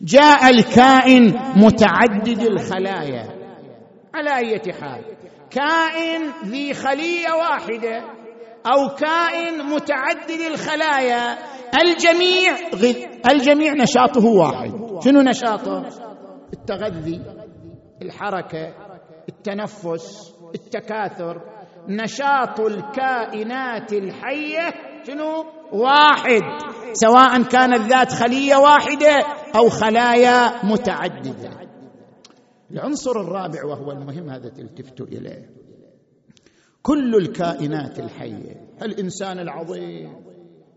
جاء 0.01 0.49
الكائن 0.49 1.23
متعدد 1.55 2.39
الخلايا. 2.39 3.29
على 4.13 4.37
أي 4.37 4.73
حال؟ 4.73 5.01
كائن 5.49 6.21
ذي 6.45 6.73
خلية 6.73 7.29
واحدة 7.39 7.97
أو 8.65 8.95
كائن 8.95 9.65
متعدد 9.75 10.41
الخلايا. 10.51 11.37
الجميع 11.83 12.55
الجميع 13.31 13.73
نشاطه 13.73 14.25
واحد. 14.25 14.71
شنو 15.03 15.21
نشاطه؟ 15.21 15.85
التغذي. 16.53 17.21
الحركة 18.01 18.73
التنفس 19.29 20.33
التكاثر 20.55 21.41
نشاط 21.87 22.59
الكائنات 22.59 23.93
الحية 23.93 24.73
شنو؟ 25.07 25.45
واحد. 25.71 26.41
سواء 26.93 27.43
كانت 27.43 27.81
ذات 27.81 28.11
خلية 28.11 28.55
واحدة 28.55 29.23
أو 29.55 29.69
خلايا 29.69 30.65
متعددة. 30.65 31.49
العنصر 32.71 33.21
الرابع 33.21 33.65
وهو 33.65 33.91
المهم 33.91 34.29
هذا 34.29 34.49
تلتفت 34.49 35.01
إليه. 35.01 35.49
كل 36.81 37.15
الكائنات 37.15 37.99
الحية 37.99 38.67
الإنسان 38.81 39.39
العظيم 39.39 40.23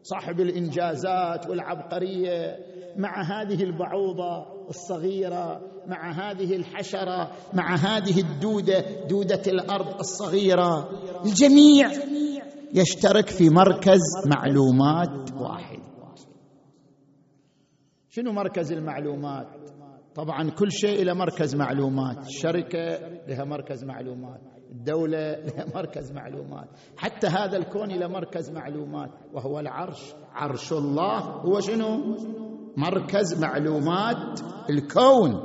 صاحب 0.02 0.40
الإنجازات 0.40 1.46
والعبقرية 1.46 2.58
مع 2.96 3.22
هذه 3.22 3.62
البعوضة 3.62 4.55
الصغيرة 4.68 5.60
مع 5.86 6.10
هذه 6.10 6.56
الحشرة 6.56 7.30
مع 7.54 7.74
هذه 7.74 8.20
الدودة 8.20 9.06
دودة 9.08 9.42
الأرض 9.46 9.98
الصغيرة. 9.98 10.88
الجميع 11.24 11.90
يشترك 12.74 13.28
في 13.28 13.50
مركز 13.50 14.00
معلومات 14.26 15.32
واحد. 15.32 15.78
شنو 18.08 18.32
مركز 18.32 18.72
المعلومات؟ 18.72 19.46
طبعا 20.14 20.50
كل 20.50 20.72
شيء 20.72 21.04
له 21.04 21.14
مركز 21.14 21.54
معلومات. 21.54 22.26
الشركة 22.26 22.98
لها 23.28 23.44
مركز 23.44 23.84
معلومات. 23.84 24.40
الدولة 24.70 25.32
لها 25.32 25.66
مركز 25.74 26.12
معلومات. 26.12 26.68
حتى 26.96 27.26
هذا 27.26 27.56
الكون 27.56 27.88
له 27.88 28.08
مركز 28.08 28.50
معلومات 28.50 29.10
وهو 29.32 29.60
العرش. 29.60 30.14
عرش 30.32 30.72
الله. 30.72 31.18
هو 31.18 31.60
شنو؟ 31.60 32.16
مركز 32.76 33.40
معلومات 33.40 34.40
الكون. 34.70 35.42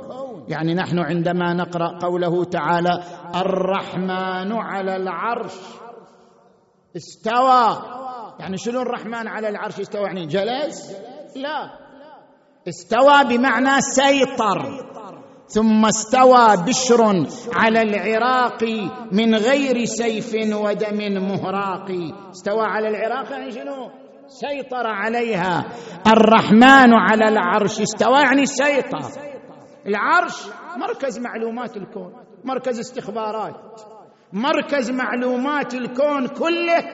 يعني 0.48 0.74
نحن 0.74 0.98
عندما 0.98 1.52
نقرأ 1.54 1.98
قوله 1.98 2.44
تعالى 2.44 3.02
الرحمن 3.34 4.52
على 4.52 4.96
العرش 4.96 5.54
استوى. 6.96 7.82
يعني 8.40 8.56
شنو 8.56 8.82
الرحمن 8.82 9.28
على 9.28 9.48
العرش 9.48 9.80
استوى؟ 9.80 10.02
يعني 10.04 10.26
جلس؟ 10.26 10.92
لا. 11.36 11.70
استوى 12.68 13.24
بمعنى 13.24 13.80
سيطر. 13.80 14.92
ثم 15.48 15.86
استوى 15.86 16.56
بشر 16.56 17.26
على 17.52 17.82
العراق 17.82 18.64
من 19.12 19.34
غير 19.34 19.84
سيف 19.84 20.34
ودم 20.34 21.22
مهراق. 21.28 21.86
استوى 22.30 22.64
على 22.64 22.88
العراق 22.88 23.30
يعني 23.30 23.50
شنو؟ 23.50 23.90
سيطر 24.26 24.86
عليها. 24.86 25.64
الرحمن 26.06 26.94
على 26.94 27.28
العرش 27.28 27.80
استوى 27.80 28.20
يعني 28.20 28.46
سيطر. 28.46 29.02
العرش 29.86 30.46
مركز 30.76 31.18
معلومات 31.18 31.76
الكون 31.76 32.12
مركز 32.44 32.78
استخبارات 32.78 33.80
مركز 34.32 34.90
معلومات 34.90 35.74
الكون 35.74 36.28
كله. 36.28 36.84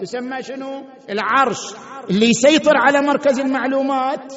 يسمى 0.00 0.42
شنو؟ 0.42 0.84
العرش. 1.10 1.74
اللي 2.10 2.28
يسيطر 2.28 2.76
على 2.76 3.02
مركز 3.02 3.40
المعلومات 3.40 4.34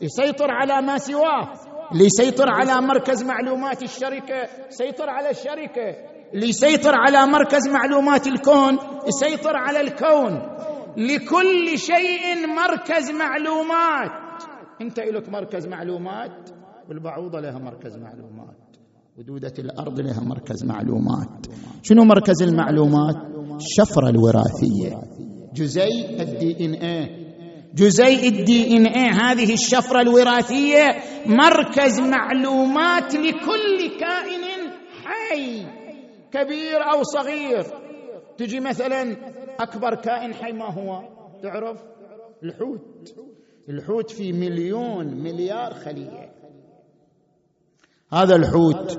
يسيطر 0.00 0.50
على 0.50 0.86
ما 0.86 0.98
سواه. 0.98 1.52
اللي 1.92 2.04
يسيطر 2.04 2.46
على 2.50 2.86
مركز 2.86 3.24
معلومات 3.24 3.82
الشركة 3.82 4.48
يسيطر 4.68 5.10
على 5.10 5.30
الشركة. 5.30 5.96
اللي 6.34 6.48
يسيطر 6.48 6.92
على 6.96 7.26
مركز 7.26 7.68
معلومات 7.68 8.26
الكون 8.26 8.78
يسيطر 9.06 9.56
على 9.56 9.80
الكون. 9.80 10.56
لكل 10.96 11.78
شيء 11.78 12.46
مركز 12.46 13.10
معلومات. 13.10 14.42
انت 14.80 14.98
لك 15.00 15.28
مركز 15.28 15.66
معلومات؟ 15.66 16.50
والبعوضة 16.88 17.40
لها 17.40 17.58
مركز 17.58 17.96
معلومات. 17.96 18.76
ودودة 19.18 19.52
الأرض 19.58 20.00
لها 20.00 20.20
مركز 20.20 20.64
معلومات. 20.64 21.46
شنو 21.82 22.04
مركز 22.04 22.42
المعلومات؟ 22.42 23.16
الشفرة 23.56 24.08
الوراثية. 24.08 25.02
جزيء 25.54 26.22
الدي 26.22 26.64
ان 26.64 26.74
إيه 26.74 27.28
جزيء 27.74 28.28
الدي 28.28 28.76
ان 28.76 28.86
إيه 28.86 29.10
هذه 29.10 29.52
الشفرة 29.52 30.00
الوراثية 30.00 30.86
مركز 31.26 32.00
معلومات 32.00 33.14
لكل 33.14 33.98
كائن 34.00 34.70
حي 35.04 35.66
كبير 36.32 36.78
أو 36.92 37.02
صغير. 37.02 37.64
تجي 38.38 38.60
مثلا 38.60 39.16
أكبر 39.60 39.94
كائن 39.94 40.34
حي 40.34 40.52
ما 40.52 40.72
هو؟ 40.72 41.02
تعرف؟ 41.42 41.78
الحوت. 42.42 43.14
الحوت 43.68 44.10
في 44.10 44.32
مليون 44.32 45.06
مليار 45.06 45.74
خلية. 45.74 46.32
هذا 48.12 48.36
الحوت 48.36 48.98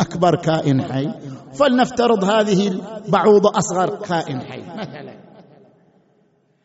أكبر 0.00 0.36
كائن 0.36 0.82
حي. 0.82 1.08
فلنفترض 1.58 2.24
هذه 2.24 2.68
البعوضة 2.68 3.52
أصغر 3.58 3.98
كائن 4.04 4.40
حي. 4.40 4.60
مثلا. 4.60 5.14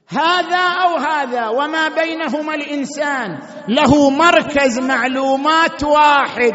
هذا 0.09 0.63
أو 0.83 0.97
هذا 0.97 1.49
وما 1.49 1.89
بينهما 1.89 2.55
الإنسان. 2.55 3.39
له 3.67 4.09
مركز 4.09 4.79
معلومات 4.79 5.83
واحد 5.83 6.53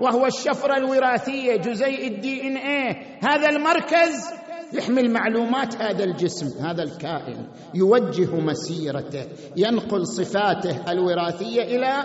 وهو 0.00 0.26
الشفرة 0.26 0.76
الوراثية 0.76 1.56
جزيء 1.56 2.06
الدي 2.08 2.42
إن 2.42 2.56
إيه. 2.56 3.18
هذا 3.24 3.48
المركز 3.48 4.41
يحمل 4.74 5.12
معلومات 5.12 5.82
هذا 5.82 6.04
الجسم 6.04 6.66
هذا 6.66 6.82
الكائن 6.82 7.46
يوجه 7.74 8.36
مسيرته 8.36 9.26
ينقل 9.56 10.06
صفاته 10.06 10.92
الوراثية 10.92 11.62
إلى 11.62 12.04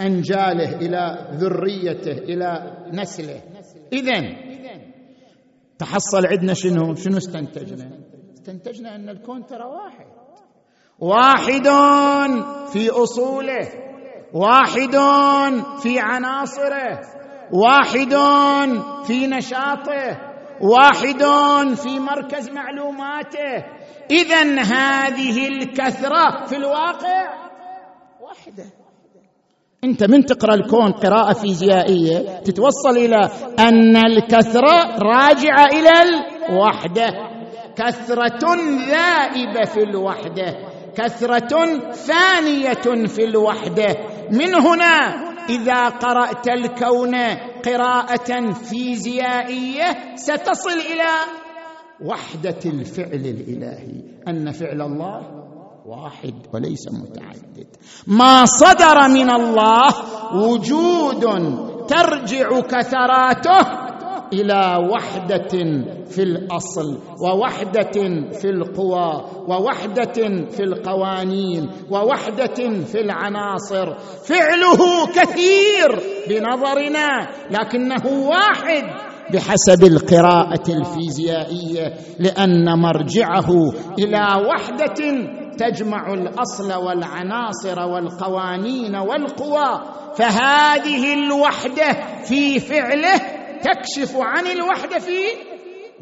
أنجاله 0.00 0.76
إلى 0.76 1.28
ذريته 1.32 2.12
إلى 2.12 2.76
نسله. 2.92 3.42
اذا 3.92 4.36
تحصل 5.78 6.26
عندنا 6.26 6.54
شنو؟ 6.54 6.94
شنو 6.94 7.16
استنتجنا؟ 7.16 7.90
استنتجنا 8.34 8.96
أن 8.96 9.08
الكون 9.08 9.46
ترى 9.46 9.64
واحد. 9.64 10.06
واحد 10.98 11.66
في 12.72 12.90
أصوله 12.90 13.68
واحد 14.32 14.96
في 15.82 15.98
عناصره 15.98 17.00
واحد 17.52 18.14
في 19.04 19.26
نشاطه 19.26 20.29
واحد 20.60 21.22
في 21.74 21.98
مركز 21.98 22.50
معلوماته. 22.50 23.64
اذا 24.10 24.60
هذه 24.60 25.48
الكثرة 25.48 26.46
في 26.46 26.56
الواقع 26.56 27.50
واحدة. 28.20 28.64
أنت 29.84 30.04
من 30.04 30.24
تقرأ 30.24 30.54
الكون 30.54 30.92
قراءة 30.92 31.32
فيزيائية؟ 31.32 32.40
تتوصل 32.40 32.96
إلى 32.96 33.30
أن 33.58 33.96
الكثرة 33.96 34.98
راجعة 34.98 35.64
إلى 35.66 35.90
الوحدة. 36.02 37.10
كثرة 37.76 38.54
ذائبة 38.88 39.64
في 39.64 39.82
الوحدة. 39.82 40.56
كثرة 40.96 41.78
ثانية 41.92 43.06
في 43.06 43.24
الوحدة. 43.24 43.96
من 44.30 44.54
هنا 44.54 45.29
إذا 45.48 45.88
قرأت 45.88 46.48
الكون 46.48 47.14
قراءة 47.64 48.52
فيزيائية 48.52 50.16
ستصل 50.16 50.78
إلى 50.92 51.10
وحدة 52.04 52.58
الفعل 52.64 53.24
الإلهي. 53.26 54.02
أن 54.28 54.52
فعل 54.52 54.82
الله 54.82 55.20
واحد 55.86 56.34
وليس 56.54 56.88
متعدد. 56.92 57.66
ما 58.06 58.46
صدر 58.46 59.08
من 59.08 59.30
الله 59.30 59.94
وجود 60.34 61.24
ترجع 61.88 62.60
كثراته 62.60 63.90
إلى 64.32 64.88
وحدة 64.92 65.48
في 66.06 66.22
الأصل 66.22 66.98
ووحدة 67.24 67.92
في 68.40 68.44
القوى 68.50 69.24
ووحدة 69.48 70.46
في 70.50 70.62
القوانين 70.62 71.70
ووحدة 71.90 72.84
في 72.84 73.00
العناصر. 73.00 73.94
فعله 74.24 75.06
كثير 75.06 76.00
بنظرنا 76.28 77.28
لكنه 77.50 78.06
واحد 78.28 78.84
بحسب 79.34 79.84
القراءة 79.84 80.64
الفيزيائية 80.68 81.94
لأن 82.18 82.78
مرجعه 82.78 83.50
إلى 83.98 84.46
وحدة 84.48 85.28
تجمع 85.58 86.12
الأصل 86.14 86.72
والعناصر 86.72 87.80
والقوانين 87.80 88.96
والقوى. 88.96 89.80
فهذه 90.14 91.14
الوحدة 91.14 91.92
في 92.24 92.60
فعله 92.60 93.39
تكشف 93.62 94.16
عن 94.16 94.46
الوحدة 94.46 94.98
في 94.98 95.18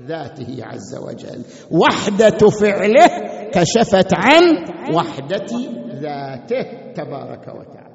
ذاته 0.01 0.64
عز 0.64 0.97
وجل. 0.97 1.44
وحدة 1.71 2.49
فعله 2.61 3.09
كشفت 3.51 4.14
عن 4.14 4.42
وحدة 4.94 5.47
ذاته 6.01 6.92
تبارك 6.92 7.49
وتعالى. 7.49 7.88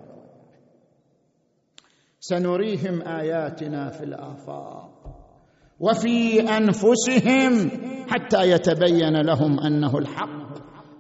سنريهم 2.20 3.02
آياتنا 3.02 3.90
في 3.90 4.04
الآفاق 4.04 4.90
وفي 5.80 6.42
أنفسهم 6.42 7.72
حتى 8.08 8.52
يتبين 8.52 9.22
لهم 9.22 9.60
أنه 9.60 9.98
الحق. 9.98 10.44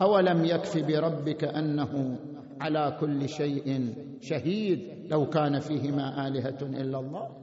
أولم 0.01 0.45
يكف 0.45 0.77
بربك 0.77 1.43
أنه 1.43 2.17
على 2.61 2.97
كل 2.99 3.29
شيء 3.29 3.93
شهيد؟ 4.21 4.79
لو 5.09 5.29
كان 5.29 5.59
فيهما 5.59 6.27
آلهة 6.27 6.57
إلا 6.61 6.99
الله. 6.99 7.42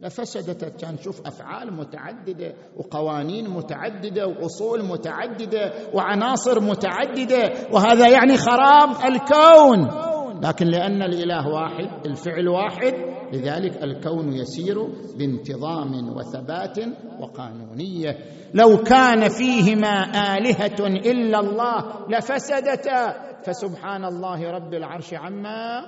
لفسدت. 0.00 0.80
كان 0.80 0.94
نشوف 0.94 1.26
أفعال 1.26 1.72
متعددة 1.72 2.54
وقوانين 2.76 3.50
متعددة 3.50 4.26
وأصول 4.26 4.84
متعددة 4.84 5.72
وعناصر 5.94 6.60
متعددة 6.60 7.52
وهذا 7.72 8.08
يعني 8.08 8.36
خراب 8.36 8.90
الكون. 9.04 10.08
لكن 10.42 10.66
لأن 10.66 11.02
الإله 11.02 11.48
واحد 11.48 12.06
الفعل 12.06 12.48
واحد 12.48 12.94
لذلك 13.32 13.82
الكون 13.82 14.32
يسير 14.32 14.76
بانتظام 15.18 16.16
وثبات 16.16 16.78
وقانونية. 17.20 18.18
لو 18.54 18.76
كان 18.76 19.28
فيهما 19.28 20.04
آلهة 20.36 20.86
إلا 20.86 21.40
الله 21.40 22.06
لفسدتا. 22.08 23.28
فسبحان 23.42 24.04
الله 24.04 24.50
رب 24.50 24.74
العرش 24.74 25.14
عما 25.14 25.82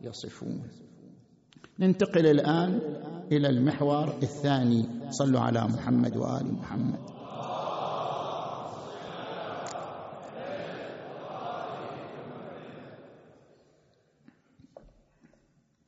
يصفون. 0.00 0.83
ننتقل 1.78 2.26
الآن 2.26 2.80
إلى 3.32 3.48
المحور 3.48 4.08
الثاني. 4.22 5.10
صلوا 5.10 5.40
على 5.40 5.64
محمد 5.64 6.16
وآل 6.16 6.54
محمد. 6.54 6.98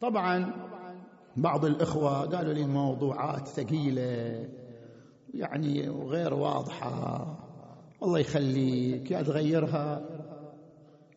طبعا 0.01 0.53
بعض 1.37 1.65
الإخوة 1.65 2.37
قالوا 2.37 2.53
لي 2.53 2.67
موضوعات 2.67 3.49
ثقيلة 3.49 4.49
يعني 5.35 5.89
وغير 5.89 6.35
واضحة. 6.35 7.27
الله 8.03 8.19
يخليك 8.19 9.11
يا 9.11 9.23
تغيرها. 9.23 10.07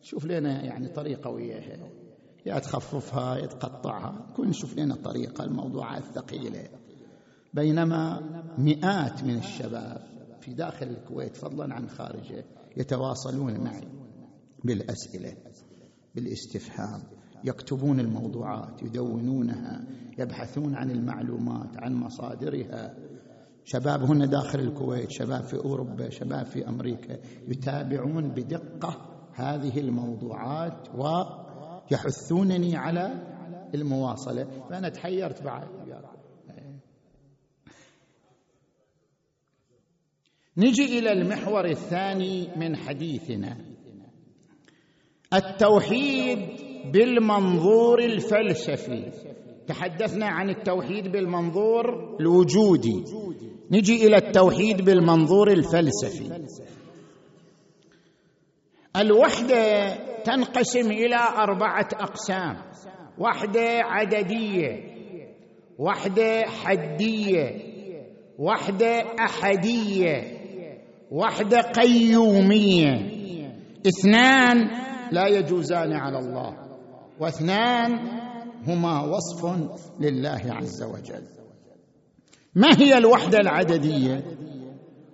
شوف 0.02 0.24
لنا 0.24 0.64
يعني 0.64 0.88
طريقة 0.88 1.30
وياها. 1.30 1.99
يا 2.46 2.58
تخففها 2.58 3.36
يا 3.36 3.46
تقطعها 3.46 4.26
كن 4.36 4.48
نشوف 4.48 4.78
لنا 4.78 4.94
طريقة 4.94 5.44
الموضوعات 5.44 6.02
ثقيلة 6.02 6.68
بينما 7.54 8.20
مئات 8.58 9.24
من 9.24 9.36
الشباب 9.36 10.02
في 10.40 10.54
داخل 10.54 10.86
الكويت 10.86 11.36
فضلا 11.36 11.74
عن 11.74 11.88
خارجه 11.88 12.44
يتواصلون 12.76 13.60
معي 13.60 13.88
بالأسئلة 14.64 15.36
بالاستفهام. 16.14 17.02
يكتبون 17.44 18.00
الموضوعات 18.00 18.82
يدونونها 18.82 19.84
يبحثون 20.18 20.74
عن 20.74 20.90
المعلومات 20.90 21.76
عن 21.76 21.94
مصادرها. 21.94 22.94
شباب 23.64 24.02
هنا 24.02 24.26
داخل 24.26 24.60
الكويت 24.60 25.10
شباب 25.10 25.42
في 25.42 25.56
أوروبا 25.56 26.10
شباب 26.10 26.46
في 26.46 26.68
أمريكا 26.68 27.18
يتابعون 27.48 28.28
بدقة 28.28 28.96
هذه 29.32 29.80
الموضوعات 29.80 30.88
ويحثونني 31.90 32.76
على 32.76 33.12
المواصلة. 33.74 34.46
فأنا 34.70 34.88
تحيرت 34.88 35.42
بعد. 35.42 35.68
نجي 40.56 40.98
إلى 40.98 41.12
المحور 41.12 41.64
الثاني 41.64 42.48
من 42.56 42.76
حديثنا. 42.76 43.56
التوحيد 45.34 46.38
بالمنظور 46.92 47.98
الفلسفي. 48.04 49.10
تحدثنا 49.66 50.26
عن 50.26 50.50
التوحيد 50.50 51.08
بالمنظور 51.08 52.16
الوجودي. 52.20 53.04
نجي 53.70 54.06
إلى 54.06 54.16
التوحيد 54.16 54.84
بالمنظور 54.84 55.50
الفلسفي. 55.50 56.46
الوحدة 58.96 59.94
تنقسم 60.24 60.90
إلى 60.90 61.16
أربعة 61.16 61.88
أقسام. 61.94 62.56
وحدة 63.18 63.80
عددية 63.82 64.90
وحدة 65.78 66.42
حدية 66.42 67.70
وحدة 68.38 69.04
أحدية 69.20 70.40
وحدة 71.10 71.60
قيومية. 71.60 73.20
اثنان 73.86 74.70
لا 75.12 75.26
يجوزان 75.26 75.92
على 75.92 76.18
الله 76.18 76.56
واثنان 77.20 77.98
هما 78.66 79.02
وصف 79.02 79.44
لله 80.00 80.42
عز 80.46 80.82
وجل. 80.82 81.24
ما 82.54 82.68
هي 82.78 82.98
الوحدة 82.98 83.38
العددية؟ 83.38 84.24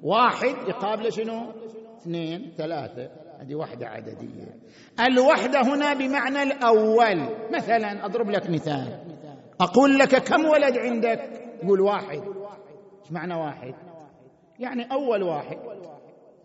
واحد 0.03 0.55
يقابل 0.69 1.13
شنو؟ 1.13 1.53
اثنين 2.01 2.53
ثلاثة. 2.57 3.26
هذه 3.41 3.55
وحدة 3.55 3.87
عددية. 3.87 4.57
الوحدة 5.01 5.63
هنا 5.63 5.95
بمعنى 5.95 6.43
الأول. 6.43 7.29
مثلا 7.55 8.05
أضرب 8.07 8.31
لك 8.31 8.51
مثال. 8.51 8.99
أقول 9.61 9.99
لك 9.99 10.17
كم 10.17 10.45
ولد 10.45 10.77
عندك؟ 10.77 11.21
يقول 11.63 11.81
واحد. 11.81 12.21
إيش 13.03 13.13
معنى 13.13 13.35
واحد؟ 13.35 13.75
يعني 14.59 14.93
أول 14.93 15.23
واحد. 15.23 15.57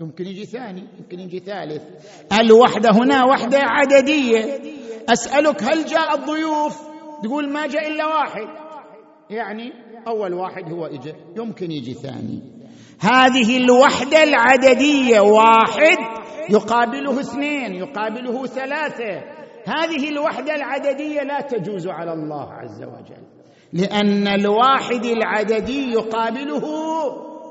يمكن 0.02 0.26
يجي 0.26 0.46
ثاني 0.46 0.84
يمكن 1.00 1.20
يجي 1.20 1.40
ثالث. 1.40 1.84
الوحدة 2.40 2.90
هنا 2.92 3.26
وحدة 3.26 3.60
عددية. 3.62 4.60
أسألك 5.10 5.64
هل 5.64 5.86
جاء 5.86 6.16
الضيوف؟ 6.16 6.82
تقول 7.24 7.50
ما 7.50 7.68
جاء 7.68 7.88
إلا 7.88 8.06
واحد. 8.06 8.48
يعني 9.30 9.74
أول 10.08 10.34
واحد 10.34 10.72
هو 10.72 10.86
إجا. 10.86 11.16
يمكن 11.36 11.72
يجي 11.72 11.94
ثاني. 11.94 12.42
هذه 13.00 13.58
الوحدة 13.58 14.24
العددية. 14.24 15.20
واحد 15.20 16.21
يقابله 16.50 17.20
اثنين 17.20 17.76
يقابله 17.76 18.46
ثلاثة. 18.46 19.24
هذه 19.66 20.10
الوحدة 20.10 20.56
العددية 20.56 21.22
لا 21.24 21.42
تجوز 21.42 21.88
على 21.88 22.14
الله 22.14 22.54
عز 22.54 22.84
وجل. 22.84 23.24
لأن 23.74 24.28
الواحد 24.28 25.06
العددي 25.06 25.92
يقابله 25.92 26.64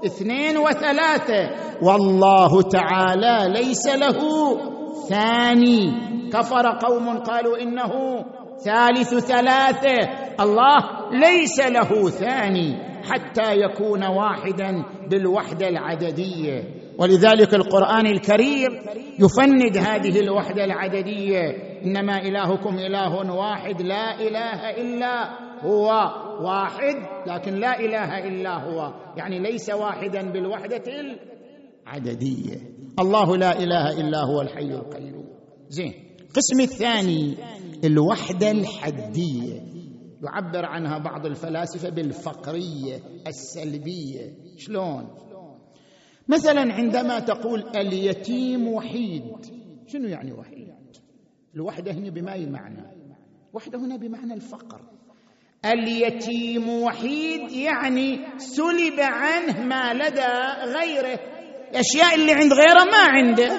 اثنين 0.07 0.59
وثلاثة. 0.59 1.51
والله 1.83 2.63
تعالى 2.63 3.53
ليس 3.53 3.87
له 3.87 4.19
ثاني. 5.09 6.11
كفر 6.33 6.79
قوم 6.87 7.19
قالوا 7.19 7.63
إنه 7.63 8.25
ثالث 8.65 9.15
ثلاثة. 9.15 10.09
الله 10.41 11.11
ليس 11.13 11.61
له 11.61 12.11
ثاني 12.11 12.77
حتى 13.03 13.55
يكون 13.55 14.05
واحدا 14.05 14.85
بالوحدة 15.11 15.69
العددية. 15.69 16.80
ولذلك 17.01 17.55
القرآن 17.55 18.07
الكريم 18.07 18.71
يفند 19.19 19.77
هذه 19.77 20.21
الوحدة 20.21 20.65
العددية. 20.65 21.41
إنما 21.85 22.19
إلهكم 22.19 22.79
إله 22.79 23.33
واحد 23.37 23.83
لا 23.83 24.21
إله 24.21 24.71
إلا 24.71 25.31
هو 25.65 25.89
واحد 26.45 26.95
لكن 27.27 27.55
لا 27.55 27.81
إله 27.81 28.29
إلا 28.29 28.65
هو. 28.65 28.95
يعني 29.17 29.39
ليس 29.39 29.71
واحدا 29.71 30.33
بالوحدة 30.33 30.83
العددية. 31.87 32.57
الله 32.99 33.37
لا 33.37 33.59
إله 33.59 34.01
إلا 34.01 34.25
هو 34.25 34.41
الحي 34.41 34.75
القيوم. 34.75 35.25
زين 35.69 35.95
القسم 36.21 36.61
الثاني 36.61 37.37
الوحدة 37.85 38.51
الحدية. 38.51 39.61
يعبر 40.23 40.65
عنها 40.67 40.99
بعض 40.99 41.27
الفلاسفة 41.27 41.91
بالفقرية 41.91 42.97
السلبية. 43.27 44.35
شلون؟ 44.57 45.09
مثلا 46.31 46.73
عندما 46.73 47.19
تقول 47.19 47.65
اليتيم 47.77 48.69
وحيد 48.69 49.25
شنو 49.87 50.09
يعني 50.09 50.33
وحيد؟ 50.33 50.75
الوحدة 51.55 51.93
هنا 51.93 52.11
بما 52.11 52.47
معنى؟ 52.47 52.83
وحدة 53.53 53.79
هنا 53.79 53.97
بمعنى 53.97 54.35
الفقر. 54.35 54.81
اليتيم 55.65 56.69
وحيد 56.69 57.53
يعني 57.53 58.19
سلب 58.37 59.01
عنه 59.01 59.61
ما 59.61 59.95
لدى 59.95 60.33
غيره. 60.79 61.21
الأشياء 61.71 62.15
اللي 62.15 62.33
عند 62.33 62.53
غيره 62.53 62.85
ما 62.85 63.05
عنده. 63.09 63.51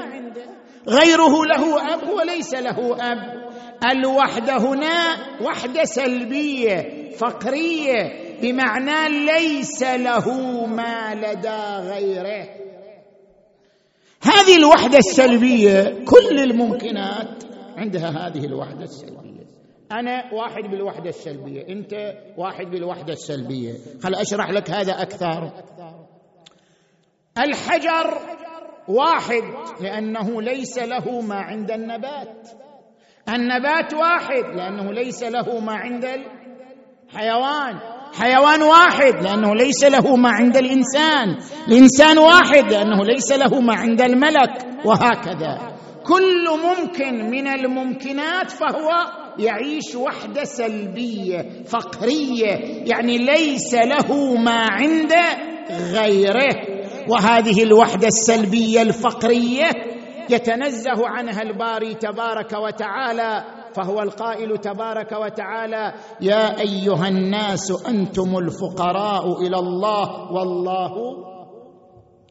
غيره 0.88 1.46
له 1.46 1.94
أب 1.94 2.10
وليس 2.10 2.54
له 2.54 3.12
أب. 3.12 3.52
الوحدة 3.92 4.58
هنا 4.58 5.18
وحدة 5.42 5.84
سلبية 5.84 7.10
فقرية 7.18 8.32
بمعنى 8.42 9.26
ليس 9.26 9.84
له 9.84 10.28
ما 10.66 11.16
لدى 11.16 11.90
غيره. 11.90 12.61
هذه 14.24 14.58
الوحدة 14.58 14.98
السلبية 14.98 16.06
كل 16.06 16.40
الممكنات 16.40 17.44
عندها 17.78 18.10
هذه 18.10 18.46
الوحدة 18.46 18.84
السلبية. 18.84 19.42
أنا 19.92 20.34
واحد 20.34 20.64
بالوحدة 20.64 21.10
السلبية 21.10 21.68
أنت 21.70 22.14
واحد 22.38 22.66
بالوحدة 22.66 23.14
السلبية. 23.14 23.74
خل 24.04 24.16
أشرح 24.16 24.50
لك 24.50 24.70
هذا 24.70 25.02
أكثر؟ 25.02 25.52
الحجر 27.38 28.20
واحد 28.88 29.44
لأنه 29.82 30.42
ليس 30.42 30.78
له 30.78 31.22
ما 31.22 31.36
عند 31.36 31.72
النبات. 31.72 32.50
النبات 33.30 33.94
واحد 33.94 34.56
لأنه 34.56 34.94
ليس 34.94 35.24
له 35.24 35.60
ما 35.60 35.74
عند 35.74 36.06
الحيوان. 37.10 37.80
حيوان 38.14 38.62
واحد 38.62 39.24
لأنه 39.24 39.56
ليس 39.56 39.84
له 39.84 40.16
ما 40.16 40.30
عند 40.30 40.58
الإنسان. 40.58 41.38
الإنسان 41.68 42.18
واحد 42.18 42.72
لأنه 42.72 43.06
ليس 43.06 43.32
له 43.32 43.62
ما 43.62 43.74
عند 43.74 44.02
الملك. 44.02 44.86
وهكذا. 44.86 45.72
كل 46.04 46.50
ممكن 46.64 47.30
من 47.30 47.48
الممكنات 47.48 48.52
فهو 48.52 48.90
يعيش 49.40 49.96
وحدة 49.96 50.44
سلبية 50.44 51.64
فقرية. 51.66 52.84
يعني 52.86 53.18
ليس 53.18 53.74
له 53.74 54.36
ما 54.36 54.68
عند 54.72 55.14
غيره. 55.72 56.56
وهذه 57.10 57.64
الوحدة 57.64 58.08
السلبية 58.08 58.82
الفقرية 58.82 59.70
يتنزه 60.30 61.08
عنها 61.08 61.42
الباري 61.42 61.94
تبارك 61.94 62.54
وتعالى. 62.54 63.61
فهو 63.76 64.02
القائل 64.02 64.58
تبارك 64.58 65.12
وتعالى 65.12 65.94
يا 66.22 66.60
أيها 66.60 67.08
الناس 67.08 67.72
أنتم 67.88 68.38
الفقراء 68.38 69.42
إلى 69.42 69.60
الله 69.60 70.32
والله 70.32 70.92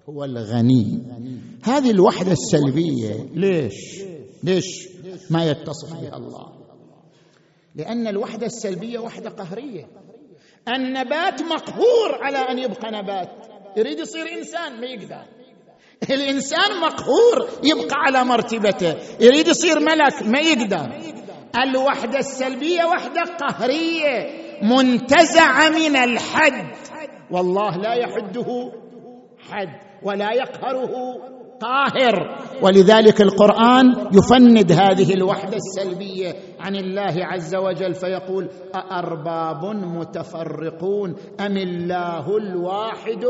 هو 0.09 0.25
الغني. 0.25 1.03
هذه 1.65 1.91
الوحدة 1.91 2.33
السلبية 2.33 3.29
ليش؟ 3.35 4.03
ليش 4.45 4.89
ما 5.31 5.45
يتصف 5.51 5.93
بها 5.93 6.17
الله؟ 6.17 6.47
لأن 7.75 8.07
الوحدة 8.07 8.47
السلبية 8.47 8.99
وحدة 8.99 9.31
قهرية. 9.31 9.87
النبات 10.69 11.43
مقهور 11.43 12.15
على 12.23 12.39
أن 12.39 12.59
يبقى 12.59 12.91
نبات. 12.93 13.29
يريد 13.77 13.99
يصير 13.99 14.27
إنسان 14.39 14.81
ما 14.81 14.87
يقدر. 14.87 15.25
الإنسان 16.11 16.81
مقهور 16.81 17.49
يبقى 17.65 17.97
على 17.97 18.25
مرتبته. 18.25 18.97
يريد 19.21 19.49
يصير 19.49 19.81
ملك 19.81 20.23
ما 20.23 20.39
يقدر. 20.41 20.93
الوحدة 21.57 22.19
السلبية 22.19 22.85
وحدة 22.85 23.23
قهرية 23.41 24.29
منتزعة 24.63 25.69
من 25.69 25.97
الحد. 25.97 26.65
والله 27.31 27.77
لا 27.77 27.95
يحده 27.95 28.73
حد 29.51 29.69
ولا 30.03 30.33
يقهره 30.33 30.91
قاهر 31.61 32.37
ولذلك 32.63 33.21
القرآن 33.21 33.87
يفند 34.13 34.73
هذه 34.73 35.15
الوحدة 35.15 35.57
السلبية 35.57 36.35
عن 36.61 36.77
الله 36.77 37.15
عز 37.27 37.55
وجل 37.55 37.95
فيقول 37.95 38.49
أأرباب 38.75 39.65
متفرقون 39.77 41.17
أم 41.41 41.57
الله 41.57 42.37
الواحد 42.37 43.25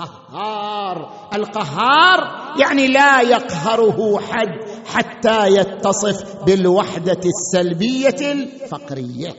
القهار. 0.00 1.28
القهار 1.34 2.18
يعني 2.60 2.88
لا 2.88 3.20
يقهره 3.20 4.20
حد 4.20 4.64
حتى 4.86 5.46
يتصف 5.46 6.44
بالوحدة 6.44 7.20
السلبية 7.24 8.32
الفقرية. 8.32 9.34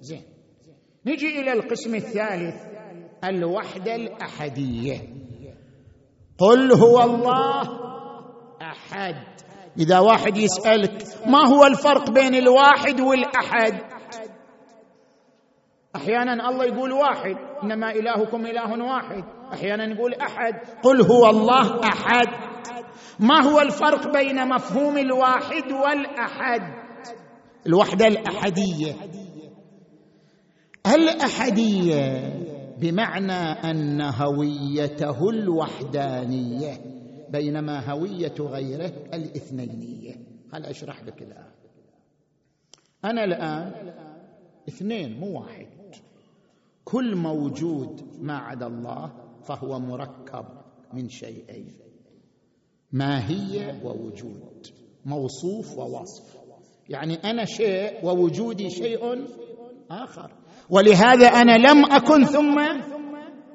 زين. 0.00 0.22
نجي 1.06 1.40
إلى 1.40 1.52
القسم 1.52 1.94
الثالث 1.94 2.54
الوحدة 3.24 3.94
الأحدية. 3.94 4.98
قل 6.38 6.72
هو 6.72 7.02
الله 7.02 7.62
أحد. 8.62 9.24
إذا 9.78 9.98
واحد 9.98 10.36
يسألك 10.36 11.02
ما 11.26 11.48
هو 11.48 11.64
الفرق 11.66 12.10
بين 12.10 12.34
الواحد 12.34 13.00
والأحد؟ 13.00 13.80
أحيانا 15.96 16.50
الله 16.50 16.64
يقول 16.64 16.92
واحد 16.92 17.36
إنما 17.62 17.90
إلهكم 17.90 18.46
إله 18.46 18.84
واحد. 18.84 19.24
أحيانا 19.52 19.84
يقول 19.84 20.14
أحد. 20.14 20.54
قل 20.82 21.02
هو 21.02 21.30
الله 21.30 21.80
أحد. 21.84 22.26
ما 23.20 23.42
هو 23.44 23.60
الفرق 23.60 24.12
بين 24.12 24.48
مفهوم 24.48 24.98
الواحد 24.98 25.72
والأحد؟ 25.72 26.62
الوحدة 27.66 28.06
الأحدية. 28.06 28.96
الأحدية 30.94 32.32
بمعنى 32.78 33.70
أن 33.70 34.00
هويته 34.00 35.30
الوحدانية 35.30 36.80
بينما 37.28 37.90
هوية 37.92 38.34
غيره 38.40 38.92
الاثنينية. 39.14 40.14
هل 40.52 40.66
أشرح 40.66 41.02
لك 41.02 41.22
الآن. 41.22 41.52
أنا 43.04 43.24
الآن 43.24 43.94
اثنين 44.68 45.20
مو 45.20 45.40
واحد. 45.40 45.66
كل 46.84 47.16
موجود 47.16 48.02
ما 48.20 48.38
عدا 48.38 48.66
الله 48.66 49.21
فهو 49.44 49.78
مركب 49.78 50.44
من 50.92 51.08
شيئين 51.08 51.72
ماهية 52.92 53.80
ووجود 53.84 54.66
موصوف 55.04 55.78
ووصف. 55.78 56.36
يعني 56.88 57.14
أنا 57.14 57.44
شيء 57.44 58.06
ووجودي 58.06 58.70
شيء 58.70 59.26
آخر. 59.90 60.30
ولهذا 60.70 61.26
أنا 61.26 61.58
لم 61.58 61.84
أكن 61.92 62.24
ثم 62.24 62.60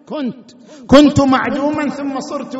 كنت. 0.06 0.52
كنت 0.88 1.22
معدوما 1.22 1.90
ثم 1.90 2.20
صرت 2.20 2.58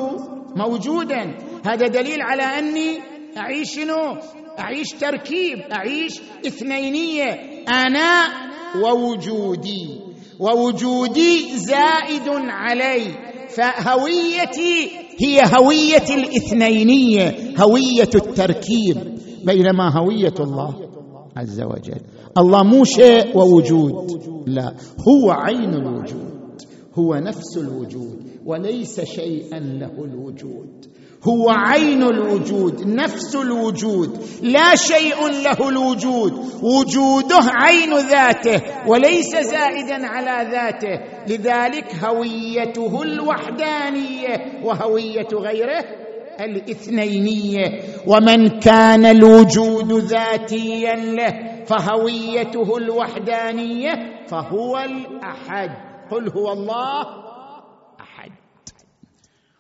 موجودا. 0.56 1.38
هذا 1.66 1.88
دليل 1.88 2.22
على 2.22 2.44
أني 2.44 3.00
أعيش 3.38 3.76
شنو؟ 3.76 4.18
أعيش 4.60 4.90
تركيب 4.90 5.60
أعيش 5.60 6.22
اثنينية 6.48 7.32
أنا 7.70 8.24
ووجودي. 8.84 10.07
ووجودي 10.40 11.58
زائد 11.58 12.28
علي 12.50 13.02
فهويتي 13.50 14.90
هي 15.20 15.42
هوية 15.60 16.16
الاثنينية 16.16 17.36
هوية 17.60 18.10
التركيب. 18.16 18.98
بينما 19.46 19.98
هوية 20.00 20.34
الله 20.40 20.76
عز 21.38 21.62
وجل. 21.62 22.02
الله 22.38 22.64
مو 22.64 22.84
شيء 22.84 23.38
ووجود 23.38 24.24
لا 24.48 24.74
هو 25.08 25.32
عين 25.32 25.74
الوجود 25.74 26.62
هو 26.96 27.16
نفس 27.16 27.58
الوجود 27.58 28.22
وليس 28.46 29.02
شيئا 29.02 29.60
له 29.60 29.92
الوجود. 30.06 30.97
هو 31.24 31.50
عين 31.50 32.04
الوجود 32.04 32.88
نفس 32.88 33.36
الوجود 33.36 34.20
لا 34.42 34.76
شيء 34.76 35.28
له 35.28 35.70
الوجود 35.70 36.34
وجوده 36.64 37.40
عين 37.42 37.94
ذاته 37.98 38.62
وليس 38.88 39.36
زائدا 39.36 40.08
على 40.08 40.50
ذاته 40.52 41.00
لذلك 41.28 41.96
هويته 42.04 43.02
الوحدانية 43.02 44.62
وهوية 44.64 45.28
غيره 45.34 45.84
الاثنينية. 46.40 47.82
ومن 48.08 48.60
كان 48.60 49.06
الوجود 49.06 49.92
ذاتيا 49.94 50.96
له 50.96 51.34
فهويته 51.66 52.78
الوحدانية 52.78 53.92
فهو 54.28 54.78
الأحد. 54.78 55.70
قل 56.12 56.30
هو 56.30 56.52
الله 56.52 57.27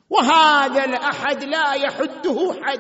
وهذا 0.10 0.86
الأحد 0.86 1.43
لا 1.43 1.74
يحده 1.74 2.53
حد. 2.62 2.80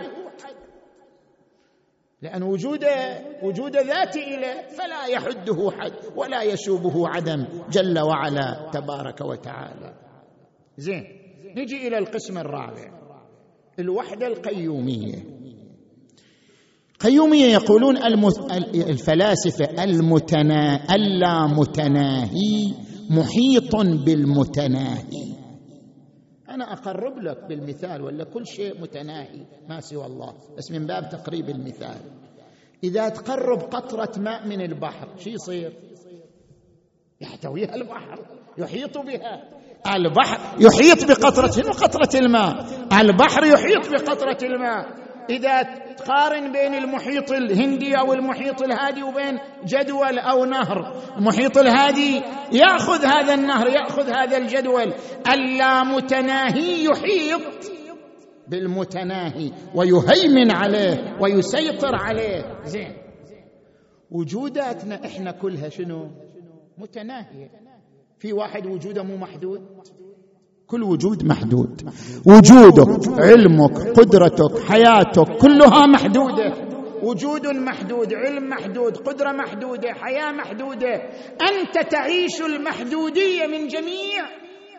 لأن 2.21 2.43
وجوده 2.43 3.21
وجود 3.43 3.77
ذاتي 3.77 4.35
إليه 4.35 4.67
فلا 4.67 5.05
يحده 5.05 5.71
حد 5.71 5.93
ولا 6.15 6.41
يشوبه 6.41 7.07
عدم 7.07 7.45
جل 7.71 7.99
وعلا 7.99 8.69
تبارك 8.73 9.21
وتعالى. 9.21 9.93
زين 10.77 11.03
نجي 11.57 11.87
إلى 11.87 11.97
القسم 11.97 12.37
الرابع 12.37 12.91
الوحدة 13.79 14.27
القيومية. 14.27 15.23
قيومية 16.99 17.45
يقولون 17.45 17.97
الفلاسفة 18.75 19.83
المتنا 19.83 20.95
اللامتناهي 20.95 22.73
محيط 23.09 23.75
بالمتناهي. 23.75 25.26
أنا 26.57 26.73
أقرب 26.73 27.17
لك 27.17 27.45
بالمثال 27.49 28.01
ولا 28.01 28.23
كل 28.23 28.47
شيء 28.47 28.81
متناهي 28.81 29.45
ما 29.69 29.79
سوى 29.79 30.05
الله؟ 30.05 30.33
بس 30.57 30.71
من 30.71 30.87
باب 30.87 31.09
تقريب 31.09 31.49
المثال. 31.49 31.97
إذا 32.83 33.09
تقرب 33.09 33.59
قطرة 33.59 34.19
ماء 34.19 34.47
من 34.47 34.61
البحر 34.61 35.07
شو 35.17 35.29
يصير؟ 35.29 35.73
يحتويها 37.21 37.75
البحر 37.75 38.25
يحيط 38.57 38.97
بها. 38.97 39.43
البحر 39.95 40.61
يحيط 40.61 41.05
بقطرة 41.05 41.71
قطرة 41.71 42.19
الماء. 42.19 42.65
البحر 43.01 43.45
يحيط 43.45 43.89
بقطرة 43.91 44.37
الماء. 44.43 45.06
إذا 45.29 45.61
تقارن 45.97 46.51
بين 46.51 46.73
المحيط 46.73 47.31
الهندي 47.31 47.99
أو 47.99 48.13
المحيط 48.13 48.61
الهادي 48.61 49.03
وبين 49.03 49.39
جدول 49.65 50.19
أو 50.19 50.45
نهر 50.45 51.03
المحيط 51.17 51.57
الهادي 51.57 52.21
يأخذ 52.51 53.05
هذا 53.05 53.33
النهر 53.33 53.67
يأخذ 53.67 54.09
هذا 54.09 54.37
الجدول. 54.37 54.93
اللامتناهي 55.33 56.85
يحيط 56.85 57.71
بالمتناهي 58.47 59.51
ويهيمن 59.75 60.51
عليه 60.51 61.17
ويسيطر 61.21 61.95
عليه. 61.95 62.63
زين. 62.65 62.93
وجوداتنا 64.11 65.05
إحنا 65.05 65.31
كلها 65.31 65.69
شنو؟ 65.69 66.11
متناهية. 66.77 67.49
في 68.19 68.33
واحد 68.33 68.65
وجوده 68.65 69.03
مو 69.03 69.17
محدود؟ 69.17 69.61
كل 70.67 70.83
وجود 70.83 71.23
محدود. 71.23 71.89
وجودك 72.25 73.19
علمك 73.19 73.99
قدرتك 73.99 74.59
حياتك 74.69 75.37
كلها 75.37 75.85
محدودة. 75.85 76.53
وجود 77.03 77.47
محدود 77.47 78.13
علم 78.13 78.49
محدود 78.49 78.97
قدرة 78.97 79.31
محدودة 79.31 79.93
حياة 79.93 80.31
محدودة. 80.31 80.93
أنت 81.41 81.91
تعيش 81.91 82.41
المحدودية 82.41 83.47
من 83.47 83.67
جميع 83.67 84.25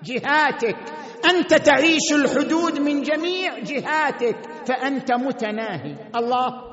جهاتك. 0.04 0.76
أنت 1.30 1.54
تعيش 1.54 2.12
الحدود 2.12 2.80
من 2.80 3.02
جميع 3.02 3.58
جهاتك. 3.58 4.36
فأنت 4.66 5.12
متناهي. 5.12 5.96
الله 6.16 6.67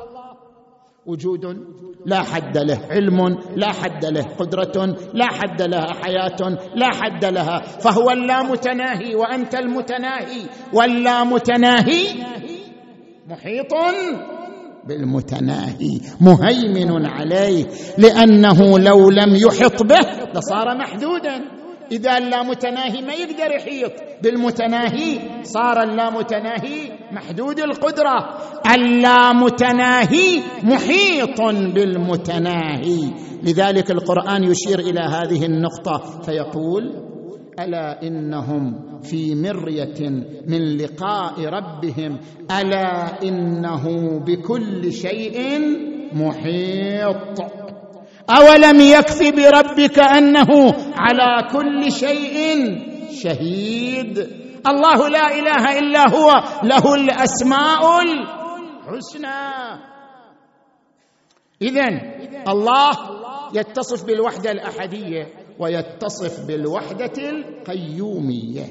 وجود 1.05 1.45
لا 2.05 2.21
حد 2.21 2.57
له 2.57 2.79
علم 2.89 3.37
لا 3.55 3.71
حد 3.71 4.05
له 4.05 4.21
قدرة 4.21 4.95
لا 5.13 5.25
حد 5.25 5.61
لها 5.61 5.93
حياة 5.93 6.57
لا 6.75 6.89
حد 6.93 7.25
لها. 7.25 7.59
فهو 7.59 8.11
اللامتناهي 8.11 9.15
وأنت 9.15 9.55
المتناهي 9.55 10.41
واللامتناهي 10.73 12.03
محيط 13.27 13.73
بالمتناهي 14.87 15.99
مهيمن 16.21 17.05
عليه 17.05 17.65
لأنه 17.97 18.79
لو 18.79 19.09
لم 19.09 19.35
يحط 19.35 19.83
به 19.83 19.99
لصار 20.35 20.77
محدودا. 20.77 21.64
إذا 21.91 22.17
اللامتناهي 22.17 23.01
ما 23.01 23.13
يقدر 23.13 23.55
يحيط. 23.55 23.91
بالمتناهي 24.23 25.19
صار 25.43 25.83
اللامتناهي 25.83 26.91
محدود 27.11 27.59
القدرة. 27.59 28.37
اللامتناهي 28.75 30.41
محيط 30.63 31.41
بالمتناهي. 31.75 33.11
لذلك 33.43 33.91
القرآن 33.91 34.43
يشير 34.43 34.79
إلى 34.79 34.99
هذه 34.99 35.45
النقطة 35.45 36.21
فيقول 36.21 36.83
ألا 37.59 38.03
إنهم 38.03 38.75
في 39.01 39.35
مرية 39.35 40.09
من 40.47 40.77
لقاء 40.77 41.45
ربهم. 41.45 42.19
ألا 42.59 43.23
إنه 43.23 43.83
بكل 44.19 44.93
شيء 44.93 45.59
محيط. 46.13 47.64
أولم 48.29 48.79
يكف 48.81 49.19
بربك 49.19 49.99
أنه 49.99 50.73
على 50.95 51.47
كل 51.51 51.91
شيء 51.91 52.37
شهيد؟ 53.11 54.17
الله 54.67 55.09
لا 55.09 55.39
إله 55.39 55.79
إلا 55.79 56.09
هو 56.09 56.31
له 56.63 56.95
الأسماء 56.95 58.01
الحسنى. 58.01 59.81
اذا 61.61 61.87
الله 62.47 62.91
يتصف 63.53 64.05
بالوحدة 64.05 64.51
الأحدية 64.51 65.27
ويتصف 65.59 66.47
بالوحدة 66.47 67.29
القيومية. 67.29 68.65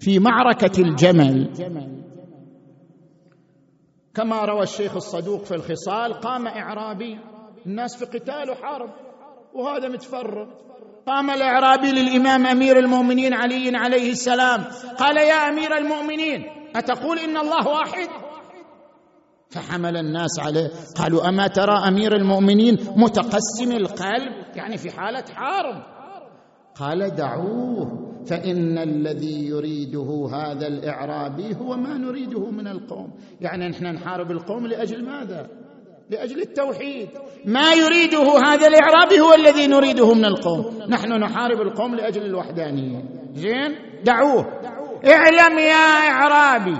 في 0.00 0.18
معركة 0.18 0.80
الجمل 0.80 1.50
كما 4.14 4.44
روى 4.44 4.62
الشيخ 4.62 4.96
الصدوق 4.96 5.44
في 5.44 5.54
الخصال 5.54 6.12
قام 6.14 6.46
إعرابي 6.46 7.18
الناس 7.66 7.96
في 7.96 8.18
قتال 8.18 8.50
وحرب 8.50 8.90
وهذا 9.54 9.88
متفرغ. 9.88 10.46
قام 11.06 11.30
الإعرابي 11.30 11.92
للإمام 11.92 12.46
أمير 12.46 12.78
المؤمنين 12.78 13.34
علي 13.34 13.76
عليه 13.76 14.10
السلام 14.10 14.64
قال 14.98 15.16
يا 15.16 15.48
أمير 15.48 15.76
المؤمنين 15.76 16.44
أتقول 16.76 17.18
إن 17.18 17.36
الله 17.36 17.68
واحد؟ 17.68 18.08
فحمل 19.50 19.96
الناس 19.96 20.40
عليه. 20.40 20.70
قالوا 20.98 21.28
أما 21.28 21.46
ترى 21.46 21.88
أمير 21.88 22.16
المؤمنين 22.16 22.78
متقسم 22.96 23.72
القلب 23.72 24.56
يعني 24.56 24.76
في 24.76 24.90
حالة 24.90 25.24
حرب 25.34 25.82
قال 26.74 27.14
دعوه 27.14 28.06
فإن 28.26 28.78
الذي 28.78 29.46
يريده 29.48 30.28
هذا 30.32 30.66
الإعرابي 30.66 31.56
هو 31.56 31.76
ما 31.76 31.98
نريده 31.98 32.50
من 32.50 32.68
القوم. 32.68 33.12
يعني 33.40 33.68
نحن 33.68 33.86
نحارب 33.86 34.30
القوم 34.30 34.66
لأجل 34.66 35.04
ماذا؟ 35.04 35.65
لأجل 36.10 36.42
التوحيد. 36.42 37.08
ما 37.44 37.72
يريده 37.72 38.38
هذا 38.46 38.66
الاعرابي 38.66 39.20
هو 39.20 39.34
الذي 39.34 39.66
نريده 39.66 40.14
من 40.14 40.24
القوم. 40.24 40.78
نحن 40.88 41.12
نحارب 41.12 41.60
القوم 41.60 41.94
لأجل 41.94 42.22
الوحدانية. 42.22 43.02
زين؟ 43.34 43.76
دعوه. 44.04 44.46
اعلم 45.06 45.58
يا 45.58 46.10
إعرابي. 46.10 46.76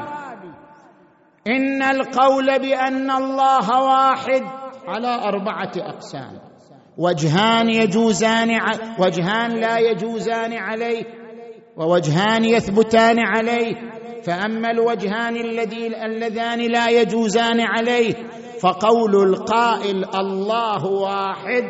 إن 1.47 1.83
القول 1.83 2.59
بأن 2.59 3.11
الله 3.11 3.83
واحد 3.83 4.43
على 4.89 5.15
أربعة 5.15 5.73
أقسام. 5.77 6.41
وجهان 6.99 7.71
يجوزان 7.71 8.61
وجهان 8.99 9.51
لا 9.51 9.79
يجوزان 9.79 10.53
عليه. 10.53 11.05
ووجهان 11.77 12.45
يثبتان 12.45 13.19
عليه. 13.19 13.96
فأما 14.27 14.71
الوجهان 14.71 15.37
اللذان 15.37 16.61
لا 16.61 16.89
يجوزان 16.89 17.61
عليه 17.61 18.15
فقول 18.61 19.17
القائل 19.17 20.05
الله 20.15 20.87
واحد 20.87 21.65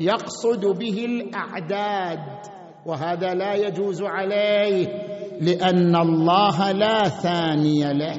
يقصد 0.00 0.66
به 0.78 1.04
الأعداد 1.04 2.18
وهذا 2.86 3.34
لا 3.34 3.54
يجوز 3.54 4.02
عليه 4.02 4.86
لأن 5.40 5.96
الله 5.96 6.72
لا 6.72 7.08
ثاني 7.08 7.92
له. 7.92 8.16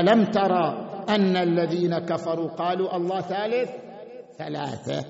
ألم 0.00 0.24
ترى 0.24 0.88
أن 1.08 1.36
الذين 1.36 1.98
كفروا 1.98 2.48
قالوا 2.48 2.96
الله 2.96 3.20
ثالث؟ 3.20 3.70
ثلاثة. 4.38 5.04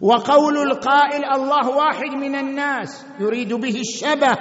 وقول 0.00 0.58
القائل 0.58 1.24
الله 1.24 1.76
واحد 1.76 2.10
من 2.10 2.34
الناس 2.34 3.06
يريد 3.20 3.54
به 3.54 3.80
الشبه 3.80 4.36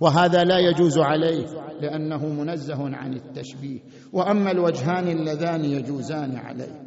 وهذا 0.00 0.44
لا 0.44 0.58
يجوز 0.58 0.98
عليه 0.98 1.46
لأنه 1.80 2.26
منزه 2.26 2.96
عن 2.96 3.12
التشبيه. 3.12 3.80
وأما 4.12 4.50
الوجهان 4.50 5.08
اللذان 5.08 5.64
يجوزان 5.64 6.36
عليه. 6.36 6.82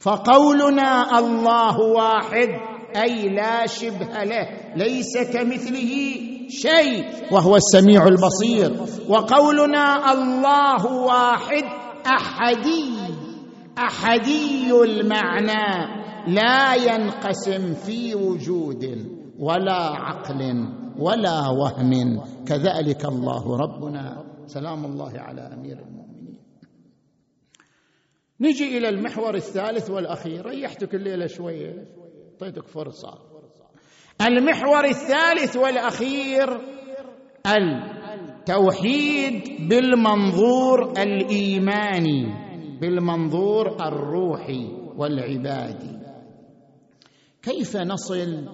فقولنا 0.00 1.18
الله 1.18 1.80
واحد 1.80 2.48
أي 2.96 3.28
لا 3.28 3.66
شبه 3.66 4.24
له 4.24 4.48
ليس 4.76 5.18
كمثله 5.32 5.92
شيء 6.48 7.04
وهو 7.32 7.56
السميع 7.56 8.06
البصير. 8.06 8.72
وقولنا 9.08 10.12
الله 10.12 10.86
واحد 10.86 11.64
أحدي 12.06 12.94
أحدي 13.78 14.72
المعنى 14.82 15.98
لا 16.28 16.74
ينقسم 16.74 17.74
في 17.74 18.14
وجود 18.14 18.84
ولا 19.38 19.82
عقل. 19.82 20.68
ولا 20.98 21.48
وهم. 21.48 22.20
كذلك 22.46 23.04
الله 23.04 23.56
ربنا. 23.56 24.24
سلام 24.46 24.84
الله 24.84 25.18
على 25.18 25.40
أمير 25.40 25.78
المؤمنين. 25.78 26.38
نجي 28.40 28.78
إلى 28.78 28.88
المحور 28.88 29.34
الثالث 29.34 29.90
والأخير. 29.90 30.46
ريحتك 30.46 30.94
الليلة 30.94 31.26
شوية 31.26 31.84
أعطيتك 32.32 32.68
فرصة. 32.68 33.18
المحور 34.20 34.84
الثالث 34.84 35.56
والأخير 35.56 36.60
التوحيد 37.46 39.42
بالمنظور 39.68 40.92
الإيماني 40.98 42.48
بالمنظور 42.80 43.86
الروحي 43.86 44.68
والعبادي. 44.96 45.98
كيف 47.42 47.76
نصل 47.76 48.48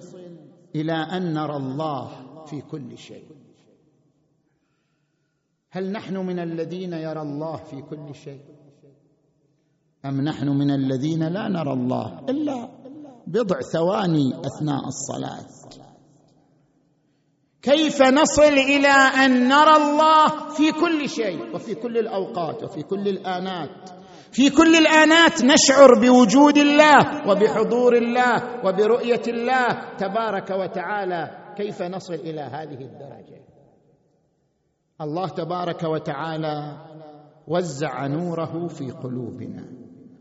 إلى 0.75 0.93
أن 0.93 1.33
نرى 1.33 1.55
الله 1.55 2.24
في 2.45 2.61
كل 2.61 2.97
شيء. 2.97 3.25
هل 5.71 5.91
نحن 5.91 6.17
من 6.17 6.39
الذين 6.39 6.93
يرى 6.93 7.21
الله 7.21 7.55
في 7.55 7.81
كل 7.81 8.15
شيء؟ 8.15 8.41
أم 10.05 10.21
نحن 10.21 10.47
من 10.47 10.71
الذين 10.71 11.27
لا 11.27 11.47
نرى 11.47 11.73
الله 11.73 12.19
إلا 12.29 12.69
بضع 13.27 13.59
ثواني 13.59 14.33
أثناء 14.45 14.87
الصلاة؟ 14.87 15.45
كيف 17.61 18.01
نصل 18.01 18.41
إلى 18.43 18.87
أن 19.25 19.47
نرى 19.47 19.75
الله 19.75 20.49
في 20.49 20.71
كل 20.71 21.09
شيء؟ 21.09 21.55
وفي 21.55 21.75
كل 21.75 21.97
الأوقات 21.97 22.63
وفي 22.63 22.83
كل 22.83 23.07
الآنات. 23.07 23.89
في 24.31 24.49
كل 24.49 24.75
الآنات 24.75 25.43
نشعر 25.45 25.99
بوجود 25.99 26.57
الله 26.57 27.29
وبحضور 27.29 27.95
الله 27.97 28.65
وبرؤية 28.65 29.21
الله 29.27 29.95
تبارك 29.97 30.49
وتعالى 30.49 31.44
كيف 31.57 31.81
نصل 31.81 32.13
إلى 32.13 32.41
هذه 32.41 32.81
الدرجة؟ 32.81 33.41
الله 35.01 35.27
تبارك 35.27 35.83
وتعالى 35.83 36.85
وزع 37.47 38.07
نوره 38.07 38.67
في 38.67 38.91
قلوبنا. 38.91 39.65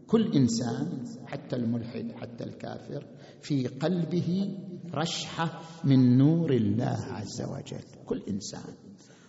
كل 0.07 0.32
إنسان 0.32 1.05
حتى 1.26 1.57
الملحد 1.57 2.12
حتى 2.12 2.45
الكافر 2.45 3.07
في 3.41 3.66
قلبه 3.66 4.59
رشحة 4.95 5.61
من 5.85 6.18
نور 6.18 6.51
الله 6.53 6.99
عز 7.11 7.43
وجل. 7.43 7.85
كل 8.07 8.22
إنسان. 8.28 8.74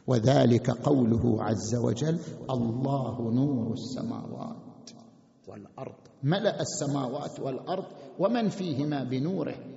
وذلك 0.07 0.69
قوله 0.69 1.43
عز 1.43 1.75
وجل 1.75 2.19
الله 2.49 3.31
نور 3.31 3.73
السماوات 3.73 4.89
والأرض. 5.47 5.95
ملأ 6.23 6.61
السماوات 6.61 7.39
والأرض 7.39 7.85
ومن 8.19 8.49
فيهما 8.49 9.03
بنوره؟ 9.03 9.74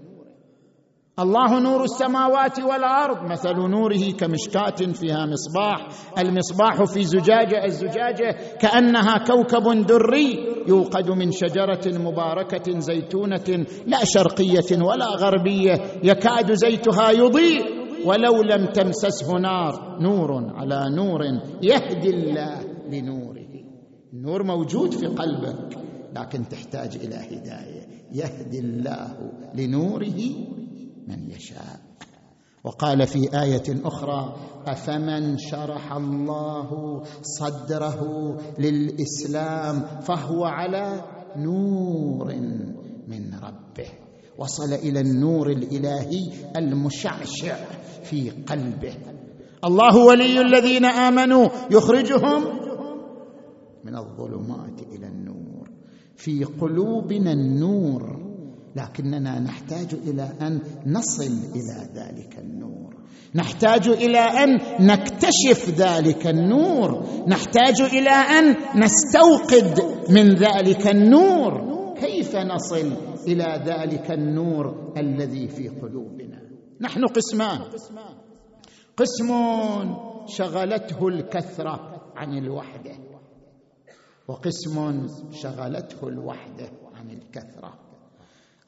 الله 1.18 1.60
نور 1.60 1.84
السماوات 1.84 2.60
والأرض 2.60 3.30
مثل 3.30 3.54
نوره 3.54 4.10
كمشكاة 4.18 4.92
فيها 4.92 5.26
مصباح. 5.26 5.88
المصباح 6.18 6.84
في 6.84 7.04
زجاجة 7.04 7.64
الزجاجة 7.64 8.36
كأنها 8.60 9.18
كوكب 9.18 9.86
دري 9.86 10.38
يوقد 10.68 11.10
من 11.10 11.30
شجرة 11.30 11.98
مباركة 11.98 12.78
زيتونة 12.78 13.66
لا 13.86 14.04
شرقية 14.04 14.82
ولا 14.82 15.06
غربية 15.06 15.72
يكاد 16.02 16.52
زيتها 16.52 17.10
يضيء 17.10 17.64
ولو 18.06 18.42
لم 18.42 18.66
تمسسه 18.66 19.38
نار. 19.38 19.98
نور 20.00 20.52
على 20.54 20.96
نور 20.96 21.20
يهدي 21.62 22.10
الله 22.10 22.60
لنوره. 22.90 23.48
النور 24.12 24.42
موجود 24.42 24.94
في 24.94 25.06
قلبك 25.06 25.78
لكن 26.16 26.48
تحتاج 26.48 26.96
إلى 26.96 27.14
هداية. 27.14 27.88
يهدي 28.12 28.58
الله 28.58 29.16
لنوره 29.54 30.20
من 31.08 31.30
يشاء. 31.30 31.80
وقال 32.64 33.06
في 33.06 33.42
آية 33.42 33.62
أخرى 33.84 34.36
افمن 34.66 35.38
شرح 35.38 35.92
الله 35.92 37.02
صدره 37.22 38.00
للاسلام 38.58 40.00
فهو 40.00 40.44
على 40.44 41.04
نور 41.36 42.34
من 43.08 43.34
ربه. 43.42 43.88
وصل 44.38 44.72
إلى 44.72 45.00
النور 45.00 45.50
الإلهي 45.50 46.32
المشعشع 46.56 47.56
في 48.02 48.30
قلبه. 48.30 48.94
الله 49.64 49.96
ولي 49.96 50.40
الذين 50.40 50.84
آمنوا 50.84 51.48
يخرجهم 51.70 52.44
من 53.84 53.96
الظلمات 53.96 54.82
إلى 54.82 55.06
النور. 55.06 55.70
في 56.16 56.44
قلوبنا 56.44 57.32
النور 57.32 58.27
لكننا 58.78 59.38
نحتاج 59.40 59.94
إلى 59.94 60.32
أن 60.42 60.60
نصل 60.86 61.32
إلى 61.56 61.88
ذلك 61.94 62.38
النور. 62.38 62.94
نحتاج 63.34 63.88
إلى 63.88 64.18
أن 64.18 64.58
نكتشف 64.86 65.70
ذلك 65.78 66.26
النور. 66.26 67.04
نحتاج 67.28 67.80
إلى 67.80 68.10
أن 68.10 68.56
نستوقد 68.76 69.80
من 70.10 70.34
ذلك 70.34 70.86
النور. 70.86 71.68
كيف 72.00 72.36
نصل 72.36 72.92
إلى 73.28 73.62
ذلك 73.66 74.10
النور 74.10 74.92
الذي 74.96 75.48
في 75.48 75.68
قلوبنا؟ 75.68 76.42
نحن 76.80 77.06
قسمان. 77.06 77.60
قسم 78.96 79.28
شغلته 80.26 81.08
الكثرة 81.08 82.02
عن 82.16 82.38
الوحدة. 82.38 82.96
وقسم 84.28 85.06
شغلته 85.32 86.08
الوحدة 86.08 86.70
عن 86.94 87.10
الكثرة. 87.10 87.87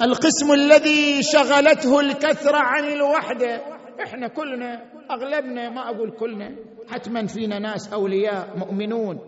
القسم 0.03 0.53
الذي 0.53 1.23
شغلته 1.23 2.01
الكثرة 2.01 2.57
عن 2.57 2.85
الوحدة. 2.85 3.61
إحنا 4.03 4.29
كلنا 4.29 4.83
أغلبنا 5.11 5.71
ما 5.71 5.91
أقول 5.91 6.11
كلنا 6.21 6.51
حتما 6.89 7.27
فينا 7.27 7.59
ناس 7.59 7.93
أولياء 7.93 8.57
مؤمنون. 8.57 9.19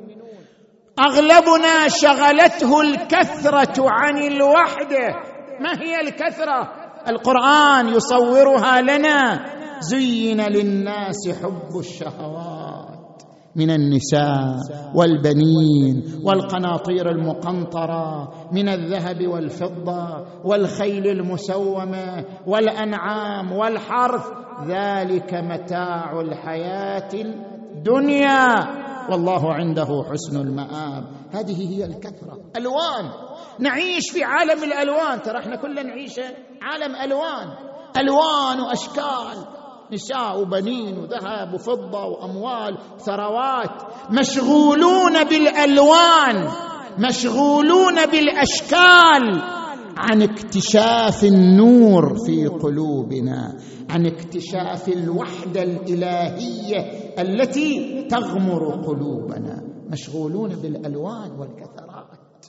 أغلبنا 0.99 1.89
شغلته 1.89 2.81
الكثرة 2.81 3.91
عن 3.91 4.23
الوحدة. 4.23 5.07
ما 5.61 5.73
هي 5.83 6.01
الكثرة؟ 6.01 6.73
القرآن 7.09 7.89
يصورها 7.89 8.81
لنا. 8.81 9.45
زين 9.81 10.41
للناس 10.41 11.29
حب 11.43 11.79
الشهوات. 11.79 12.62
من 13.57 13.71
النساء 13.71 14.57
والبنين 14.95 16.21
والقناطير 16.25 17.11
المقنطرة 17.11 18.33
من 18.53 18.69
الذهب 18.69 19.27
والفضة 19.27 20.27
والخيل 20.45 21.07
المسومة 21.07 22.25
والأنعام 22.47 23.53
والحرث. 23.53 24.27
ذلك 24.67 25.35
متاع 25.35 26.21
الحياة 26.21 27.09
الدنيا. 27.15 28.55
والله 29.11 29.53
عنده 29.53 30.05
حسن 30.11 30.41
المآب. 30.41 31.05
هذه 31.33 31.77
هي 31.77 31.85
الكثرة. 31.85 32.39
ألوان. 32.57 33.11
نعيش 33.59 34.11
في 34.13 34.25
عالم 34.25 34.65
الألوان. 34.65 35.23
ترى 35.23 35.39
إحنا 35.39 35.57
كلنا 35.57 35.83
نعيش 35.83 36.21
عالم 36.63 36.97
ألوان. 36.97 37.49
ألوان 37.97 38.61
وأشكال. 38.61 39.62
نساء 39.93 40.41
وبنين 40.41 40.99
وذهب 40.99 41.55
وفضة 41.55 42.05
وأموال 42.05 42.79
ثروات 42.99 43.83
مشغولون 44.11 45.25
بالألوان 45.25 46.49
مشغولون 46.99 48.07
بالأشكال. 48.07 49.43
عن 49.97 50.23
اكتشاف 50.23 51.25
النور 51.25 52.17
في 52.27 52.47
قلوبنا 52.47 53.59
عن 53.91 54.07
اكتشاف 54.07 54.89
الوحدة 54.89 55.63
الإلهية 55.63 56.81
التي 57.19 58.03
تغمر 58.11 58.85
قلوبنا. 58.87 59.63
مشغولون 59.91 60.49
بالألوان 60.49 61.31
والكثرات. 61.31 62.47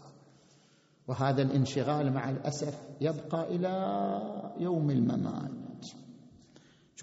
وهذا 1.07 1.41
الانشغال 1.41 2.13
مع 2.13 2.29
الأسف 2.29 2.75
يبقى 3.01 3.55
إلى 3.55 3.75
يوم 4.59 4.89
الممات. 4.89 5.62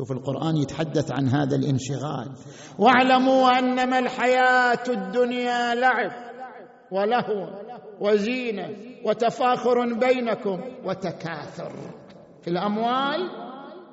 شوف 0.00 0.12
القرآن 0.12 0.56
يتحدث 0.56 1.12
عن 1.12 1.28
هذا 1.28 1.56
الانشغال. 1.56 2.32
واعلموا 2.78 3.58
أنما 3.58 3.98
الحياة 3.98 4.84
الدنيا 4.88 5.74
لعب 5.74 6.10
ولهو 6.90 7.60
وزينة 8.00 8.68
وتفاخر 9.04 9.94
بينكم 9.94 10.60
وتكاثر 10.84 11.72
في 12.42 12.50
الأموال 12.50 13.30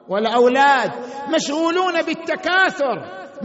والأولاد. 0.10 0.92
مشغولون 1.36 2.02
بالتكاثر 2.02 2.96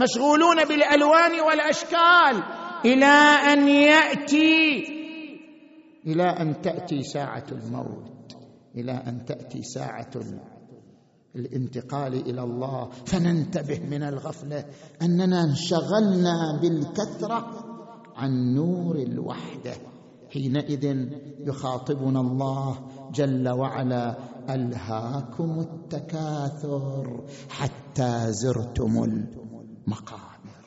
مشغولون 0.01 0.55
بالألوان 0.65 1.39
والأشكال. 1.47 2.43
إلى 2.85 3.15
أن 3.53 3.67
يأتي 3.67 4.83
إلى 6.07 6.23
أن 6.23 6.61
تأتي 6.61 7.01
ساعة 7.01 7.45
الموت. 7.51 8.35
إلى 8.75 8.91
أن 8.91 9.25
تأتي 9.25 9.61
ساعة 9.61 10.11
الانتقال 11.35 12.13
إلى 12.13 12.43
الله 12.43 12.89
فننتبه 13.05 13.79
من 13.79 14.03
الغفلة. 14.03 14.65
أننا 15.01 15.43
انشغلنا 15.43 16.59
بالكثرة 16.61 17.45
عن 18.15 18.53
نور 18.55 18.95
الوحدة. 18.95 19.73
حينئذ 20.29 21.07
يخاطبنا 21.39 22.21
الله 22.21 22.79
جل 23.13 23.49
وعلا 23.49 24.17
ألهاكم 24.49 25.59
التكاثر 25.59 27.23
حتى 27.49 28.31
زرتم 28.31 29.03
المقابر. 29.03 30.63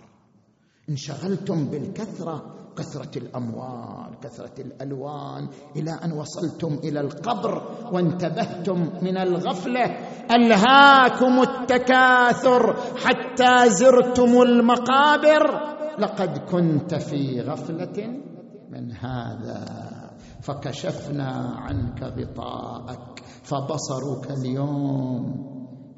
انشغلتم 0.89 1.67
بالكثرة 1.67 2.66
كثرة 2.79 3.19
الأموال 3.19 4.21
كثرة 4.23 4.61
الألوان 4.61 5.49
إلى 5.77 5.91
أن 6.05 6.13
وصلتم 6.13 6.75
إلى 6.85 7.01
القبر 7.01 7.63
وانتبهتم 7.93 8.91
من 9.03 9.17
الغفلة. 9.17 9.85
ألهاكم 10.31 11.43
التكاثر 11.43 12.77
حتى 12.97 13.71
زرتم 13.71 14.43
المقابر. 14.43 15.77
لقد 15.99 16.39
كنت 16.39 16.95
في 16.95 17.41
غفلة 17.41 18.21
من 18.71 18.93
هذا 18.93 19.65
فكشفنا 20.43 21.55
عنك 21.57 22.03
غطاءك 22.03 23.23
فبصرك 23.43 24.31
اليوم 24.31 25.47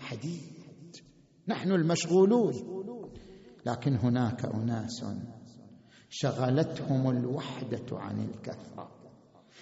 حديد. 0.00 0.96
نحن 1.48 1.72
المشغولون 1.72 2.52
لكن 3.66 3.96
هناك 3.96 4.44
أناس 4.44 5.04
شغلتهم 6.10 7.10
الوحدة 7.10 7.86
عن 7.92 8.28
الكثرة. 8.28 8.88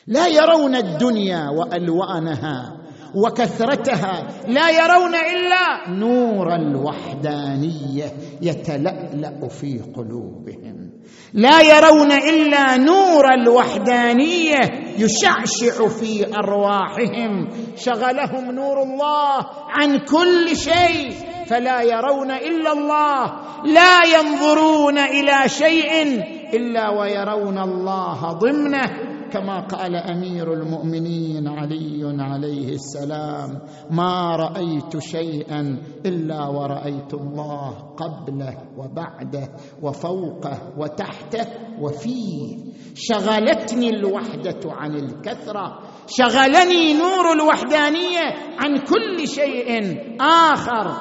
لا 0.07 0.27
يرون 0.27 0.75
الدنيا 0.75 1.49
وألوانها 1.49 2.77
وكثرتها 3.15 4.27
لا 4.49 4.71
يرون 4.71 5.15
إلا 5.15 5.91
نور 5.91 6.55
الوحدانية 6.55 8.13
يتلألأ 8.43 9.49
في 9.49 9.79
قلوبهم. 9.97 10.91
لا 11.35 11.61
يرون 11.61 12.13
إلا 12.13 12.77
نور 12.77 13.35
الوحدانية 13.35 14.59
يشعشع 14.99 15.89
في 15.89 16.35
أرواحهم. 16.37 17.49
شغلهم 17.77 18.51
نور 18.51 18.83
الله 18.83 19.47
عن 19.69 19.99
كل 19.99 20.57
شيء 20.57 21.11
فلا 21.47 21.83
يرون 21.83 22.31
إلا 22.31 22.73
الله. 22.73 23.47
لا 23.65 24.05
ينظرون 24.05 24.99
إلى 24.99 25.49
شيء 25.49 26.23
إلا 26.55 26.91
ويرون 26.91 27.59
الله 27.59 28.33
ضمنه 28.33 29.17
كما 29.33 29.61
قال 29.61 29.97
أمير 29.97 30.53
المؤمنين 30.53 31.49
علي 31.49 32.23
عليه 32.23 32.69
السلام 32.69 33.61
ما 33.91 34.37
رأيت 34.37 34.99
شيئا 34.99 35.79
إلا 36.07 36.47
ورأيت 36.47 37.15
الله 37.15 37.71
قبله 37.97 38.57
وبعده 38.79 39.49
وفوقه 39.83 40.59
وتحته 40.79 41.47
وفيه. 41.81 42.57
شغلتني 42.95 43.91
الوحدة 43.91 44.61
عن 44.65 44.95
الكثرة 44.95 45.79
شغلني 46.07 46.95
نور 46.95 47.33
الوحدانية 47.33 48.25
عن 48.59 48.79
كل 48.79 49.29
شيء 49.29 49.99
آخر. 50.21 50.97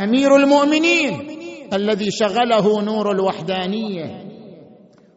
أمير 0.00 0.36
المؤمنين 0.36 1.28
الذي 1.72 2.10
شغله 2.10 2.82
نور 2.82 3.10
الوحدانية 3.12 4.25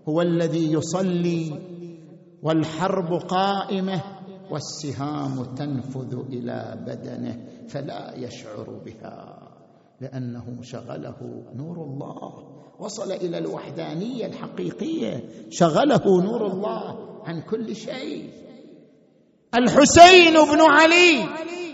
هو 0.08 0.22
الذي 0.22 0.72
يصلي 0.72 1.60
والحرب 2.44 3.14
قائمة 3.14 4.02
والسهام 4.52 5.56
تنفذ 5.56 6.16
إلى 6.30 6.84
بدنه 6.88 7.48
فلا 7.68 8.16
يشعر 8.18 8.82
بها 8.86 9.50
لأنه 10.02 10.62
شغله 10.62 11.44
نور 11.56 11.84
الله. 11.84 12.34
وصل 12.80 13.12
إلى 13.12 13.38
الوحدانية 13.38 14.26
الحقيقية 14.26 15.24
شغله 15.50 16.22
نور 16.24 16.48
الله 16.48 16.96
عن 17.26 17.42
كل 17.42 17.76
شيء. 17.76 18.30
الحسين 19.56 20.34
بن 20.34 20.62
علي 20.62 21.30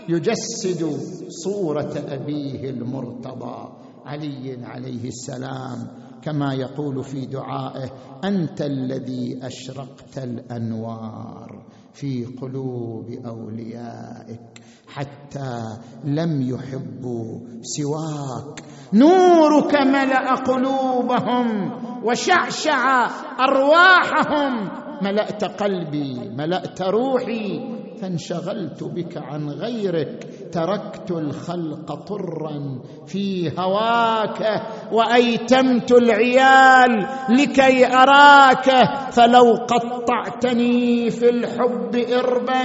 يجسد 0.08 0.98
صورة 1.28 2.04
أبيه 2.08 2.70
المرتضى 2.70 3.72
علي 4.04 4.64
عليه 4.64 5.08
السلام 5.08 6.05
كما 6.26 6.54
يقول 6.54 7.04
في 7.04 7.26
دعائه 7.26 7.90
أنت 8.24 8.62
الذي 8.62 9.38
أشرقت 9.42 10.18
الأنوار 10.18 11.66
في 11.92 12.24
قلوب 12.24 13.10
أوليائك 13.26 14.62
حتى 14.88 15.62
لم 16.04 16.42
يحبوا 16.42 17.40
سواك. 17.62 18.60
نورك 18.92 19.74
ملأ 19.74 20.34
قلوبهم 20.34 21.72
وشعشع 22.04 23.08
أرواحهم. 23.40 24.70
ملأت 25.02 25.44
قلبي 25.44 26.28
ملأت 26.28 26.82
روحي 26.82 27.76
فانشغلت 28.00 28.84
بك 28.84 29.16
عن 29.16 29.48
غيرك. 29.48 30.35
تركت 30.52 31.10
الخلق 31.10 31.94
طرا 31.94 32.80
في 33.06 33.52
هواك 33.58 34.62
وأيتمت 34.92 35.92
العيال 35.92 37.06
لكي 37.30 37.86
أراك 37.86 38.70
فلو 39.12 39.54
قطعتني 39.54 41.10
في 41.10 41.28
الحب 41.28 41.96
إربا 41.96 42.64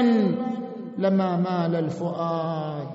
لما 0.97 1.37
مال 1.37 1.75
الفؤاد 1.75 2.87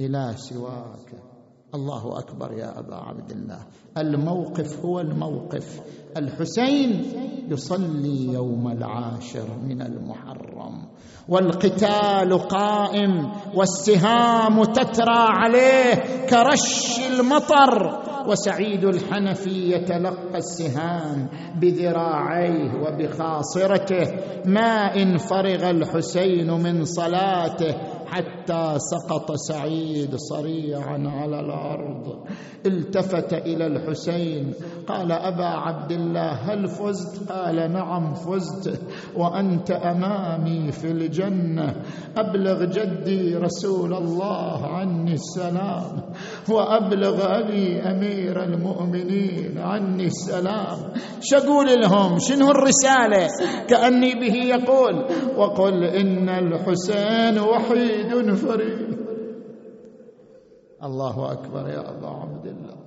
إلى 0.00 0.32
سواك. 0.36 1.33
الله 1.74 2.18
أكبر 2.18 2.52
يا 2.52 2.78
أبا 2.78 2.96
عبد 2.96 3.30
الله. 3.30 3.58
الموقف 3.98 4.84
هو 4.84 5.00
الموقف. 5.00 5.80
الحسين 6.16 7.02
يصلي 7.50 8.32
يوم 8.32 8.68
العاشر 8.68 9.48
من 9.68 9.82
المحرم. 9.82 10.82
والقتال 11.28 12.38
قائم 12.38 13.32
والسهام 13.54 14.64
تترى 14.64 15.26
عليه 15.28 15.94
كرش 16.30 16.98
المطر. 16.98 18.04
وسعيد 18.28 18.84
الحنفي 18.84 19.72
يتلقى 19.72 20.38
السهام 20.38 21.28
بذراعيه 21.60 22.72
وبخاصرته. 22.82 24.10
ما 24.46 25.02
إن 25.02 25.16
فرغ 25.16 25.70
الحسين 25.70 26.50
من 26.50 26.84
صلاته 26.84 27.74
حتى 28.06 28.78
سقط 28.78 29.32
سعيد 29.32 30.16
صريعا 30.16 31.08
على 31.08 31.40
الأرض. 31.40 32.16
التفت 32.66 33.32
إلى 33.32 33.66
الحسين. 33.66 34.52
قال 34.88 35.12
أبا 35.12 35.44
عبد 35.44 35.92
الله 35.92 36.30
هل 36.30 36.68
فزت؟ 36.68 37.32
قال 37.32 37.72
نعم 37.72 38.14
فزت. 38.14 38.80
وأنت 39.16 39.70
أمامي 39.70 40.72
في 40.72 40.90
الجنة. 40.90 41.74
أبلغ 42.16 42.64
جدي 42.64 43.36
رسول 43.36 43.94
الله 43.94 44.66
عني 44.66 45.12
السلام. 45.12 46.02
وأبلغ 46.50 47.38
ابي 47.40 47.80
أمير 47.80 48.42
المؤمنين 48.44 49.58
عني 49.58 50.06
السلام. 50.06 50.78
شقول 51.20 51.66
لهم 51.80 52.18
شنو 52.18 52.50
الرسالة؟ 52.50 53.28
كأني 53.68 54.14
به 54.14 54.34
يقول 54.34 54.94
وقل 55.36 55.84
إن 55.84 56.28
الحسين 56.28 57.38
وحيد 57.38 58.34
فريد. 58.34 58.98
الله 60.84 61.32
أكبر 61.32 61.68
يا 61.68 61.90
أبا 61.90 62.08
عبد 62.08 62.46
الله. 62.46 62.83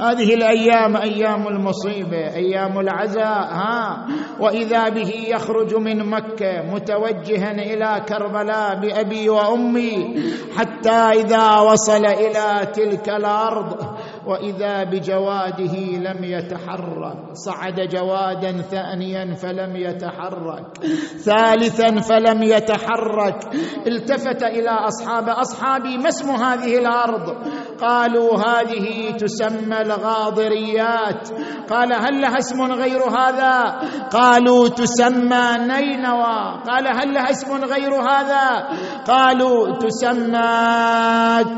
هذه 0.00 0.34
الأيام 0.34 0.96
أيام 0.96 1.48
المصيبة 1.48 2.34
أيام 2.34 2.80
العزاء 2.80 3.42
ها؟ 3.54 4.06
وإذا 4.40 4.88
به 4.88 5.10
يخرج 5.28 5.74
من 5.74 6.10
مكة 6.10 6.62
متوجها 6.74 7.50
إلى 7.50 8.04
كربلاء 8.08 8.80
بأبي 8.80 9.28
وأمي 9.28 10.22
حتى 10.56 10.90
إذا 10.90 11.58
وصل 11.58 12.06
إلى 12.06 12.66
تلك 12.72 13.08
الأرض 13.08 13.96
وإذا 14.26 14.84
بجواده 14.84 15.74
لم 15.98 16.24
يتحرك 16.24 17.16
صعد 17.32 17.80
جوادا 17.80 18.62
ثانيا 18.62 19.34
فلم 19.34 19.76
يتحرك 19.76 20.78
ثالثا 21.24 22.00
فلم 22.00 22.42
يتحرك. 22.42 23.54
التفت 23.86 24.42
إلى 24.42 24.70
أصحاب 24.70 25.28
أصحابي 25.28 25.98
ما 25.98 26.08
اسم 26.08 26.30
هذه 26.30 26.78
الأرض؟ 26.78 27.36
قالوا 27.80 28.38
هذه 28.38 29.10
تسمى 29.16 29.80
الغاضريات. 29.80 31.28
قال 31.70 31.92
هل 31.92 32.20
لها 32.20 32.38
اسم 32.38 32.62
غير 32.62 33.02
هذا؟ 33.02 33.80
قالوا 34.12 34.68
تسمى 34.68 35.58
نينوى. 35.58 36.60
قال 36.68 36.86
هل 36.96 37.14
لها 37.14 37.30
اسم 37.30 37.64
غير 37.64 37.94
هذا؟ 37.94 38.68
قالوا 39.06 39.76
تسمى 39.76 40.42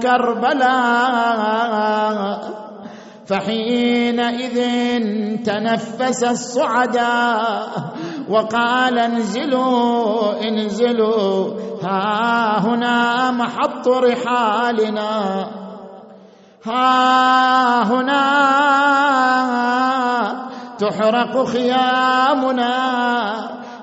كربلاء. 0.03 1.35
فحينئذ 3.27 4.59
تنفس 5.43 6.25
الصعداء 6.25 7.69
وقال 8.29 8.99
انزلوا 8.99 10.49
انزلوا 10.49 11.51
ها 11.83 12.59
هنا 12.61 13.31
محط 13.31 13.89
رحالنا 13.89 15.47
ها 16.65 17.83
هنا 17.83 18.25
تحرق 20.79 21.45
خيامنا. 21.45 22.75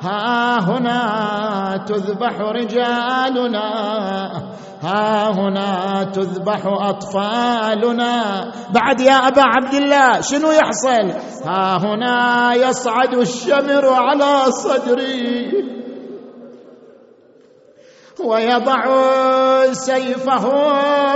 ها 0.02 0.60
هنا 0.60 1.86
تذبح 1.88 2.40
رجالنا. 2.40 3.68
ها 4.82 5.30
هنا 5.30 6.04
تذبح 6.04 6.62
أطفالنا. 6.66 8.52
بعد 8.74 9.02
يا 9.02 9.14
أبا 9.14 9.42
عبد 9.42 9.74
الله 9.74 10.22
شنو 10.22 10.52
يحصل؟ 10.52 11.12
ها 11.46 11.78
هنا 11.78 12.54
يصعد 12.54 13.14
الشمر 13.14 13.90
على 13.90 14.52
صدري. 14.52 15.52
ويضع 18.26 18.84
سيفه 19.74 20.50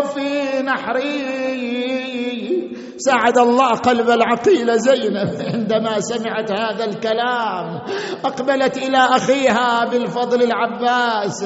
في 0.02 0.62
نحري. 0.62 2.55
ساعد 2.98 3.38
الله 3.38 3.70
قلب 3.70 4.10
العقيله 4.10 4.76
زينب 4.76 5.42
عندما 5.54 6.00
سمعت 6.00 6.52
هذا 6.52 6.86
الكلام. 6.86 7.82
أقبلت 8.26 8.78
إلى 8.78 8.98
أخيها 8.98 9.86
بالفضل 9.92 10.44
العباس 10.44 11.44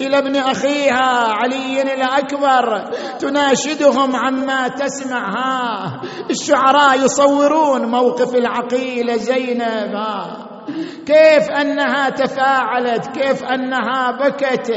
إلى 0.00 0.18
ابن 0.18 0.36
أخيها 0.36 1.28
علي 1.28 1.82
الأكبر 1.82 2.84
تناشدهم 3.18 4.16
عما 4.16 4.68
تسمع 4.68 5.28
ها 5.36 6.00
الشعراء 6.30 7.04
يصورون 7.04 7.90
موقف 7.90 8.34
العقيله 8.34 9.16
زينب. 9.16 9.94
ها 9.94 10.57
كيف 11.06 11.50
أنها 11.50 12.08
تفاعلت؟ 12.08 13.06
كيف 13.06 13.44
أنها 13.44 14.10
بكت؟ 14.10 14.70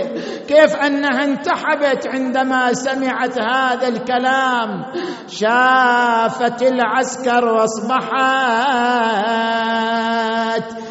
كيف 0.48 0.76
أنها 0.76 1.24
انتحبت 1.24 2.08
عندما 2.08 2.74
سمعت 2.74 3.40
هذا 3.40 3.88
الكلام؟ 3.88 4.86
شافت 5.28 6.62
العسكر 6.62 7.46
وأصبحت 7.46 8.62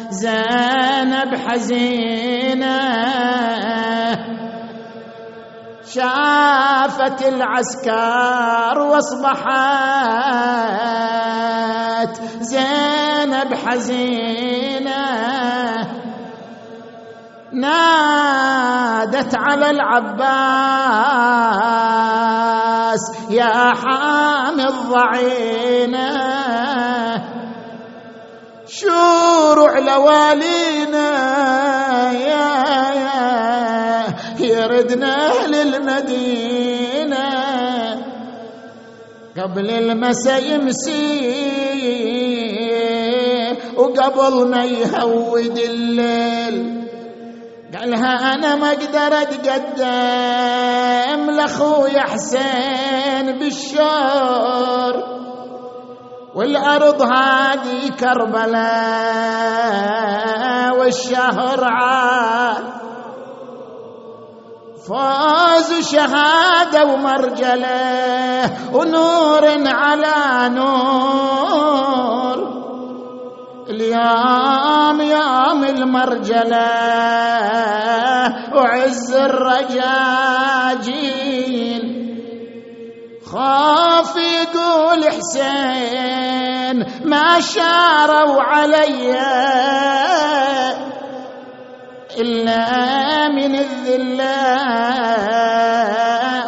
زينب 0.09 1.35
حزينة. 1.47 2.81
شافت 5.93 7.19
العسكر 7.21 8.79
واصبحت 8.79 9.51
زينب 12.41 13.53
حزينة. 13.53 15.01
نادت 17.53 19.35
على 19.35 19.69
العباس 19.69 20.31
يا 23.29 23.73
حامي 23.73 24.67
الضعينه 24.67 26.11
شورع 28.67 29.79
لوالينا 29.79 31.11
يا 32.11 32.70
يا 32.70 32.70
يردنا 34.61 35.27
أهل 35.27 35.55
المدينة. 35.55 37.27
قبل 39.37 39.69
المساء 39.69 40.43
يمسي 40.43 41.21
وقبل 43.77 44.47
ما 44.49 44.65
يهود 44.65 45.57
الليل. 45.57 46.81
قالها 47.79 48.33
أنا 48.33 48.55
ما 48.55 48.71
أقدر 48.71 49.21
أتقدم 49.21 49.61
لأخوي 51.31 51.99
حسين 51.99 53.39
بالشور 53.39 54.95
والأرض 56.35 57.01
هذه 57.01 57.89
كربلاء 57.99 58.91
والشهر 60.79 61.63
عاد. 61.63 62.80
فوز 64.91 65.71
شهادة 65.91 66.85
ومرجلة 66.85 68.51
ونور 68.73 69.45
على 69.67 70.49
نور. 70.49 72.37
اليوم 73.69 75.01
يوم 75.01 75.63
المرجلة 75.63 76.71
وعز 78.55 79.13
الرجاجيل 79.13 79.81
خاف 83.25 84.15
يقول 84.15 85.03
حسين 85.07 86.85
ما 87.05 87.39
شاروا 87.39 88.41
علي. 88.41 89.11
إلا 92.19 93.27
من 93.29 93.55
الذلاء 93.55 95.31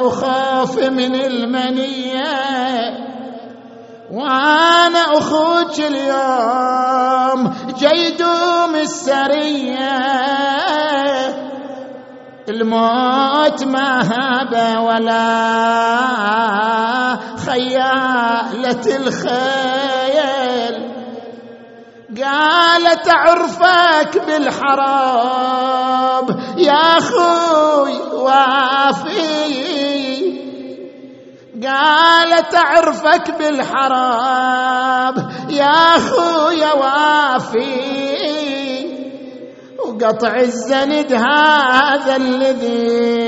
وخاف 0.06 0.78
من 0.78 1.16
المنية. 1.16 2.34
وأنا 4.12 5.00
أخوك 5.18 5.80
اليوم 5.80 7.54
جيدوم 7.78 8.76
السريه 8.76 10.04
الموت 12.50 13.64
ما 13.64 14.02
هاب 14.02 14.84
ولا 14.84 15.24
خيالة 17.38 18.96
الخيل 18.98 20.93
قالت 22.22 23.10
عرفك 23.10 24.26
بالحرام 24.28 26.26
يا 26.58 27.00
خوي 27.00 27.98
وافي. 28.14 29.64
قالت 31.64 32.56
اعرفك 32.56 33.32
بالحرام 33.40 35.16
يا 35.50 36.00
خويا 36.00 36.74
وافي. 36.74 38.04
وقطع 39.80 40.36
الزند 40.36 41.14
هذا 41.14 42.16
الذي 42.16 43.24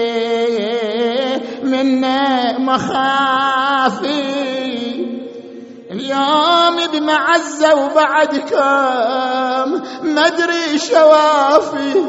منا 1.64 2.60
مخافي. 2.60 4.55
اليوم 5.96 6.88
بمعزة 6.94 7.76
وبعدكم 7.76 8.60
ما 10.04 10.28
أدري 10.28 10.78
شوافي. 10.78 12.04